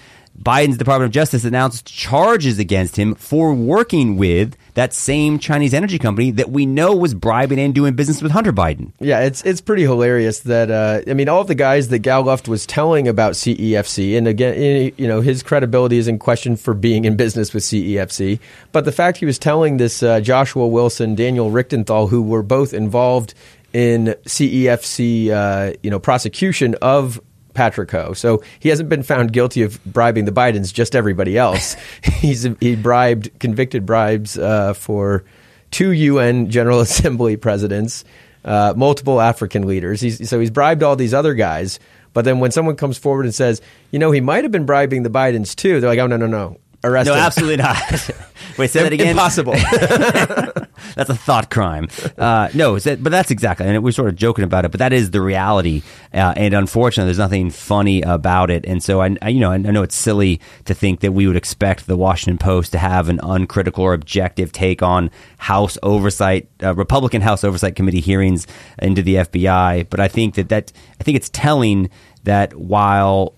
Biden's 0.40 0.76
Department 0.76 1.08
of 1.08 1.12
Justice 1.12 1.44
announced 1.44 1.86
charges 1.86 2.58
against 2.58 2.96
him 2.96 3.14
for 3.14 3.54
working 3.54 4.16
with 4.16 4.56
that 4.74 4.92
same 4.92 5.38
Chinese 5.38 5.72
energy 5.72 5.98
company 5.98 6.30
that 6.32 6.50
we 6.50 6.66
know 6.66 6.94
was 6.94 7.14
bribing 7.14 7.58
and 7.58 7.74
doing 7.74 7.94
business 7.94 8.20
with 8.20 8.32
Hunter 8.32 8.52
Biden. 8.52 8.92
Yeah, 9.00 9.20
it's 9.20 9.42
it's 9.44 9.60
pretty 9.60 9.82
hilarious 9.82 10.40
that 10.40 10.70
uh, 10.70 11.00
I 11.10 11.14
mean 11.14 11.28
all 11.28 11.40
of 11.40 11.46
the 11.46 11.54
guys 11.54 11.88
that 11.88 12.00
Gal 12.00 12.22
Luft 12.22 12.48
was 12.48 12.66
telling 12.66 13.08
about 13.08 13.32
CEFC, 13.32 14.16
and 14.16 14.28
again, 14.28 14.92
you 14.96 15.08
know, 15.08 15.20
his 15.20 15.42
credibility 15.42 15.96
is 15.98 16.08
in 16.08 16.18
question 16.18 16.56
for 16.56 16.74
being 16.74 17.04
in 17.04 17.16
business 17.16 17.54
with 17.54 17.62
CEFC. 17.62 18.38
But 18.72 18.84
the 18.84 18.92
fact 18.92 19.18
he 19.18 19.26
was 19.26 19.38
telling 19.38 19.78
this 19.78 20.02
uh, 20.02 20.20
Joshua 20.20 20.66
Wilson, 20.66 21.14
Daniel 21.14 21.50
Richenthal, 21.50 22.10
who 22.10 22.22
were 22.22 22.42
both 22.42 22.74
involved 22.74 23.34
in 23.72 24.14
CEFC, 24.24 25.30
uh, 25.30 25.76
you 25.82 25.90
know, 25.90 25.98
prosecution 25.98 26.74
of 26.82 27.20
Patrick 27.56 27.90
Ho. 27.90 28.12
So 28.12 28.42
he 28.60 28.68
hasn't 28.68 28.88
been 28.88 29.02
found 29.02 29.32
guilty 29.32 29.62
of 29.62 29.82
bribing 29.84 30.26
the 30.26 30.32
Bidens, 30.32 30.72
just 30.72 30.94
everybody 30.94 31.36
else. 31.36 31.74
He's 32.04 32.46
he 32.60 32.76
bribed, 32.76 33.30
convicted 33.40 33.84
bribes 33.84 34.38
uh, 34.38 34.74
for 34.74 35.24
two 35.70 35.90
UN 35.90 36.50
General 36.50 36.80
Assembly 36.86 37.36
presidents, 37.36 38.04
uh, 38.44 38.74
multiple 38.76 39.20
African 39.20 39.66
leaders. 39.66 40.00
He's, 40.00 40.28
so 40.28 40.38
he's 40.38 40.50
bribed 40.50 40.82
all 40.82 40.94
these 40.94 41.14
other 41.14 41.34
guys. 41.34 41.80
But 42.12 42.24
then 42.24 42.38
when 42.38 42.50
someone 42.50 42.76
comes 42.76 42.96
forward 42.96 43.26
and 43.26 43.34
says, 43.34 43.60
you 43.90 43.98
know, 43.98 44.10
he 44.10 44.22
might 44.22 44.44
have 44.44 44.52
been 44.52 44.64
bribing 44.64 45.02
the 45.02 45.10
Bidens 45.10 45.54
too, 45.54 45.80
they're 45.80 45.90
like, 45.90 45.98
oh 45.98 46.06
no, 46.06 46.16
no, 46.16 46.26
no, 46.26 46.58
arrest 46.86 47.06
No, 47.06 47.14
absolutely 47.14 47.56
not. 47.56 48.10
Wait, 48.58 48.70
say 48.70 48.82
that 48.82 48.92
again. 48.92 49.08
Impossible. 49.08 49.52
that's 50.94 51.10
a 51.10 51.14
thought 51.14 51.50
crime. 51.50 51.88
Uh, 52.16 52.48
no, 52.54 52.78
that, 52.78 53.02
but 53.02 53.10
that's 53.10 53.30
exactly, 53.30 53.66
and 53.66 53.82
we're 53.82 53.92
sort 53.92 54.08
of 54.08 54.16
joking 54.16 54.44
about 54.44 54.64
it, 54.64 54.70
but 54.70 54.78
that 54.78 54.92
is 54.92 55.10
the 55.10 55.20
reality. 55.20 55.82
Uh, 56.12 56.32
and 56.36 56.54
unfortunately, 56.54 57.08
there's 57.08 57.18
nothing 57.18 57.50
funny 57.50 58.02
about 58.02 58.50
it. 58.50 58.64
And 58.66 58.82
so 58.82 59.02
I, 59.02 59.16
I, 59.20 59.28
you 59.28 59.40
know, 59.40 59.52
I 59.52 59.58
know 59.58 59.82
it's 59.82 59.94
silly 59.94 60.40
to 60.64 60.74
think 60.74 61.00
that 61.00 61.12
we 61.12 61.26
would 61.26 61.36
expect 61.36 61.86
the 61.86 61.96
Washington 61.96 62.38
Post 62.38 62.72
to 62.72 62.78
have 62.78 63.08
an 63.08 63.20
uncritical 63.22 63.84
or 63.84 63.94
objective 63.94 64.52
take 64.52 64.82
on 64.82 65.10
House 65.38 65.76
oversight, 65.82 66.48
uh, 66.62 66.74
Republican 66.74 67.22
House 67.22 67.44
Oversight 67.44 67.76
Committee 67.76 68.00
hearings 68.00 68.46
into 68.78 69.02
the 69.02 69.16
FBI. 69.16 69.88
But 69.90 70.00
I 70.00 70.08
think 70.08 70.34
that 70.34 70.48
that 70.48 70.72
I 71.00 71.04
think 71.04 71.16
it's 71.16 71.30
telling 71.30 71.90
that 72.24 72.54
while 72.54 73.34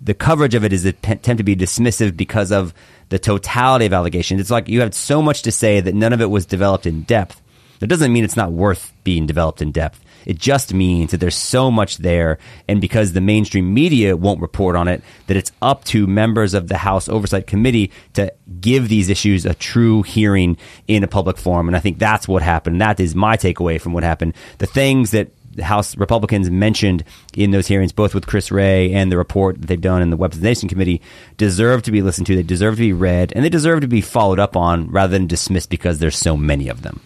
the 0.00 0.14
coverage 0.14 0.54
of 0.54 0.64
it 0.64 0.72
is 0.72 0.84
attempt 0.84 1.38
to 1.38 1.42
be 1.42 1.56
dismissive 1.56 2.16
because 2.16 2.52
of 2.52 2.74
the 3.08 3.18
totality 3.18 3.86
of 3.86 3.92
allegations. 3.92 4.40
It's 4.40 4.50
like 4.50 4.68
you 4.68 4.80
have 4.80 4.94
so 4.94 5.22
much 5.22 5.42
to 5.42 5.52
say 5.52 5.80
that 5.80 5.94
none 5.94 6.12
of 6.12 6.20
it 6.20 6.30
was 6.30 6.46
developed 6.46 6.86
in 6.86 7.02
depth. 7.02 7.40
That 7.80 7.88
doesn't 7.88 8.12
mean 8.12 8.24
it's 8.24 8.36
not 8.36 8.52
worth 8.52 8.92
being 9.02 9.26
developed 9.26 9.60
in 9.60 9.72
depth. 9.72 10.00
It 10.24 10.38
just 10.38 10.72
means 10.72 11.10
that 11.10 11.18
there's 11.18 11.36
so 11.36 11.68
much 11.68 11.96
there, 11.96 12.38
and 12.68 12.80
because 12.80 13.12
the 13.12 13.20
mainstream 13.20 13.74
media 13.74 14.16
won't 14.16 14.40
report 14.40 14.76
on 14.76 14.86
it, 14.86 15.02
that 15.26 15.36
it's 15.36 15.50
up 15.60 15.82
to 15.86 16.06
members 16.06 16.54
of 16.54 16.68
the 16.68 16.76
House 16.76 17.08
Oversight 17.08 17.48
Committee 17.48 17.90
to 18.14 18.32
give 18.60 18.88
these 18.88 19.08
issues 19.08 19.44
a 19.44 19.54
true 19.54 20.02
hearing 20.02 20.56
in 20.86 21.02
a 21.02 21.08
public 21.08 21.38
forum. 21.38 21.66
And 21.66 21.76
I 21.76 21.80
think 21.80 21.98
that's 21.98 22.28
what 22.28 22.42
happened. 22.42 22.80
That 22.80 23.00
is 23.00 23.16
my 23.16 23.36
takeaway 23.36 23.80
from 23.80 23.94
what 23.94 24.04
happened. 24.04 24.34
The 24.58 24.66
things 24.66 25.10
that 25.10 25.32
House 25.60 25.96
Republicans 25.96 26.50
mentioned 26.50 27.04
in 27.34 27.50
those 27.50 27.66
hearings, 27.66 27.92
both 27.92 28.14
with 28.14 28.26
Chris 28.26 28.50
Wray 28.50 28.92
and 28.92 29.10
the 29.10 29.18
report 29.18 29.60
that 29.60 29.66
they've 29.66 29.80
done 29.80 30.02
in 30.02 30.10
the 30.10 30.16
Weaponization 30.16 30.68
Committee, 30.68 31.02
deserve 31.36 31.82
to 31.82 31.90
be 31.90 32.02
listened 32.02 32.26
to. 32.28 32.36
They 32.36 32.42
deserve 32.42 32.76
to 32.76 32.80
be 32.80 32.92
read, 32.92 33.32
and 33.34 33.44
they 33.44 33.50
deserve 33.50 33.80
to 33.82 33.88
be 33.88 34.00
followed 34.00 34.38
up 34.38 34.56
on 34.56 34.90
rather 34.90 35.12
than 35.12 35.26
dismissed 35.26 35.70
because 35.70 35.98
there's 35.98 36.16
so 36.16 36.36
many 36.36 36.68
of 36.68 36.82
them. 36.82 37.00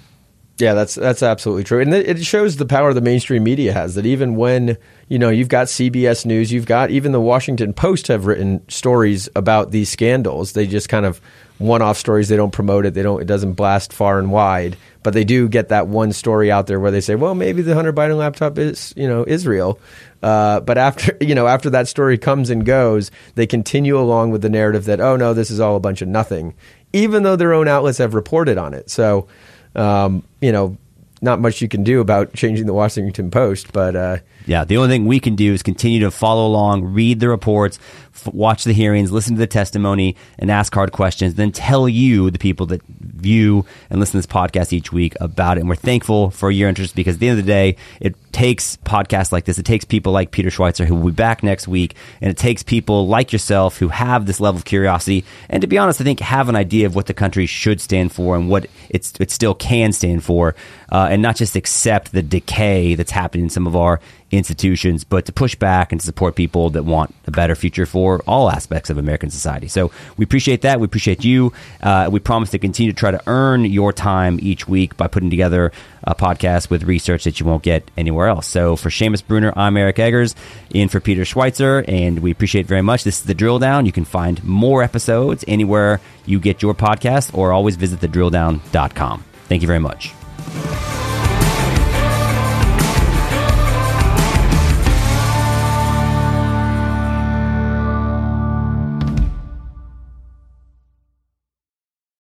Yeah, 0.59 0.73
that's 0.73 0.95
that's 0.95 1.23
absolutely 1.23 1.65
true, 1.65 1.83
and 1.83 1.93
it 1.93 2.25
shows 2.25 2.57
the 2.57 2.65
power 2.65 2.95
the 2.95 3.03
mainstream 3.03 3.45
media 3.45 3.75
has. 3.75 3.95
That 3.95 4.07
even 4.07 4.37
when 4.37 4.79
you 5.07 5.19
know 5.19 5.29
you've 5.29 5.51
got 5.51 5.67
CBS 5.67 6.25
News, 6.25 6.51
you've 6.51 6.65
got 6.65 6.91
even 6.91 7.13
the 7.13 7.21
Washington 7.21 7.75
Post 7.75 8.09
have 8.09 8.25
written 8.25 8.67
stories 8.71 9.29
about 9.37 9.71
these 9.71 9.91
scandals. 9.91 10.53
They 10.53 10.67
just 10.67 10.89
kind 10.89 11.05
of 11.05 11.21
one-off 11.59 11.99
stories. 11.99 12.31
They 12.31 12.37
don't 12.37 12.53
promote 12.53 12.87
it. 12.87 12.95
They 12.95 13.03
don't. 13.03 13.21
It 13.21 13.27
doesn't 13.27 13.53
blast 13.53 13.93
far 13.93 14.19
and 14.19 14.33
wide. 14.33 14.79
But 15.07 15.15
they 15.15 15.23
do 15.23 15.49
get 15.49 15.69
that 15.69 15.87
one 15.87 16.13
story 16.13 16.51
out 16.51 16.67
there 16.67 16.81
where 16.81 16.91
they 16.91 17.01
say, 17.01 17.15
well, 17.15 17.37
maybe 17.37 17.63
the 17.63 17.77
Hunter 17.77 17.93
Biden 17.93 18.17
laptop 18.17 18.59
is 18.59 18.93
you 18.97 19.07
know 19.07 19.25
Israel. 19.29 19.79
Uh, 20.21 20.59
but 20.59 20.79
after 20.79 21.17
you 21.21 21.33
know 21.33 21.47
after 21.47 21.71
that 21.71 21.87
story 21.87 22.19
comes 22.19 22.51
and 22.51 22.67
goes, 22.67 23.13
they 23.37 23.47
continue 23.47 23.97
along 23.97 24.33
with 24.33 24.43
the 24.43 24.49
narrative 24.49 24.87
that 24.87 25.01
oh 25.01 25.15
no, 25.15 25.33
this 25.33 25.49
is 25.49 25.61
all 25.61 25.77
a 25.77 25.81
bunch 25.81 26.03
of 26.03 26.09
nothing, 26.09 26.55
even 26.93 27.23
though 27.23 27.37
their 27.37 27.53
own 27.53 27.69
outlets 27.69 27.99
have 27.99 28.15
reported 28.15 28.59
on 28.59 28.75
it. 28.75 28.91
So 28.91 29.29
um, 29.77 30.25
you 30.41 30.51
know, 30.51 30.77
not 31.23 31.39
much 31.39 31.63
you 31.63 31.69
can 31.69 31.85
do 31.85 32.01
about 32.01 32.33
changing 32.33 32.67
the 32.67 32.75
Washington 32.75 33.31
Post, 33.31 33.73
but 33.73 33.95
uh, 33.95 34.17
yeah, 34.47 34.65
the 34.65 34.77
only 34.77 34.89
thing 34.89 35.07
we 35.07 35.21
can 35.21 35.35
do 35.35 35.53
is 35.53 35.63
continue 35.63 36.01
to 36.01 36.11
follow 36.11 36.47
along, 36.47 36.85
read 36.85 37.21
the 37.21 37.29
reports, 37.29 37.79
f- 38.15 38.33
watch 38.33 38.65
the 38.65 38.73
hearings, 38.73 39.13
listen 39.13 39.35
to 39.35 39.41
the 39.41 39.47
testimony, 39.47 40.17
and 40.39 40.51
ask 40.51 40.73
hard 40.73 40.93
questions. 40.93 41.35
Then 41.35 41.53
tell 41.53 41.89
you, 41.89 42.31
the 42.31 42.39
people 42.39 42.67
that 42.67 42.83
view 42.87 43.67
and 43.91 43.99
listen 43.99 44.13
to 44.13 44.19
this 44.19 44.27
podcast 44.27 44.73
each 44.73 44.93
week, 44.93 45.17
about 45.21 45.57
it. 45.57 45.61
And 45.61 45.69
we're 45.69 45.75
thankful 45.75 46.31
for 46.31 46.51
your 46.51 46.69
interest 46.69 46.95
because 46.95 47.17
at 47.17 47.21
the 47.21 47.29
end 47.29 47.39
of 47.39 47.45
the 47.45 47.51
day, 47.51 47.77
it 48.01 48.15
takes 48.33 48.77
podcasts 48.79 49.33
like 49.33 49.47
this. 49.47 49.59
It 49.59 49.65
takes 49.65 49.85
people 49.85 50.13
like 50.13 50.31
Peter 50.31 50.51
Schweizer, 50.51 50.85
who 50.87 50.95
will 50.95 51.11
be 51.11 51.13
back 51.13 51.43
next 51.43 51.67
week, 51.67 51.97
and 52.21 52.31
it 52.31 52.37
takes 52.37 52.63
people 52.63 53.09
like 53.09 53.33
yourself 53.33 53.79
who 53.79 53.89
have 53.89 54.27
this 54.27 54.41
level 54.41 54.59
of 54.59 54.65
curiosity. 54.65 55.25
And 55.49 55.61
to 55.63 55.67
be 55.67 55.79
honest, 55.79 56.01
I 56.01 56.05
think 56.05 56.21
have 56.21 56.49
an 56.49 56.57
idea 56.57 56.87
of 56.87 56.95
what 56.95 57.07
the 57.07 57.15
country 57.15 57.47
should 57.47 57.81
stand 57.81 58.13
for 58.13 58.37
and 58.37 58.49
what 58.49 58.67
it's, 58.91 59.15
it 59.19 59.31
still 59.31 59.55
can 59.55 59.93
stand 59.93 60.23
for, 60.23 60.55
uh, 60.93 61.09
and 61.11 61.23
not 61.23 61.37
just 61.37 61.57
accept 61.57 62.13
the 62.13 62.23
decay 62.23 62.95
that's 62.95 63.11
happening 63.11 63.45
in 63.45 63.51
some 63.51 63.67
of 63.67 63.75
our 63.75 64.01
institutions, 64.31 65.05
but 65.05 65.27
to 65.27 65.33
push 65.33 65.55
back 65.55 65.93
and 65.93 66.03
support 66.03 66.35
people 66.35 66.71
that 66.71 66.85
want 66.85 67.15
a 67.27 67.31
better 67.31 67.55
future 67.55 67.87
for 67.87 68.21
all 68.27 68.51
aspects 68.51 68.91
of 68.91 68.99
American 68.99 69.31
society. 69.31 69.69
So 69.69 69.91
we 70.17 70.25
appreciate 70.25 70.63
that. 70.63 70.81
We 70.81 70.85
appreciate 70.85 71.25
you. 71.25 71.53
Uh, 71.81 72.09
we 72.11 72.19
promise 72.19 72.51
to 72.51 72.59
continue 72.59 72.93
to 72.93 72.99
try 72.99 73.11
to 73.11 73.23
earn 73.27 73.65
your 73.65 73.93
time 73.93 74.39
each 74.43 74.67
week 74.69 74.97
by 74.97 75.07
putting 75.07 75.31
together 75.31 75.73
a 76.03 76.15
podcast 76.15 76.71
with 76.71 76.85
research 76.85 77.25
that 77.25 77.39
you 77.41 77.47
won't 77.47 77.63
get 77.63 77.89
anywhere 77.97 78.29
else. 78.29 78.47
So 78.47 78.77
for 78.77 78.91
Seamus 78.91 79.27
Bruner, 79.27 79.53
I'm 79.57 79.77
Eric 79.77 79.97
Eggers, 79.97 80.35
in 80.71 80.89
for 80.89 81.01
Peter 81.01 81.23
Schweizer, 81.23 81.85
and 81.89 82.21
we 82.21 82.31
appreciate 82.31 82.67
very 82.67 82.83
much. 82.83 83.05
This 83.05 83.19
is 83.19 83.25
the 83.25 83.35
Drill 83.35 83.59
Down. 83.59 83.87
You 83.87 83.93
can 83.93 84.05
find 84.05 84.43
more 84.45 84.83
episodes 84.83 85.45
anywhere 85.49 86.01
you 86.25 86.41
get 86.41 86.63
your 86.63 86.75
podcast, 86.75 87.37
or 87.37 87.53
always 87.53 87.77
visit 87.77 88.01
thedrilldown.com. 88.01 89.25
Thank 89.49 89.63
you 89.63 89.69
very 89.69 89.81
much. 89.81 90.13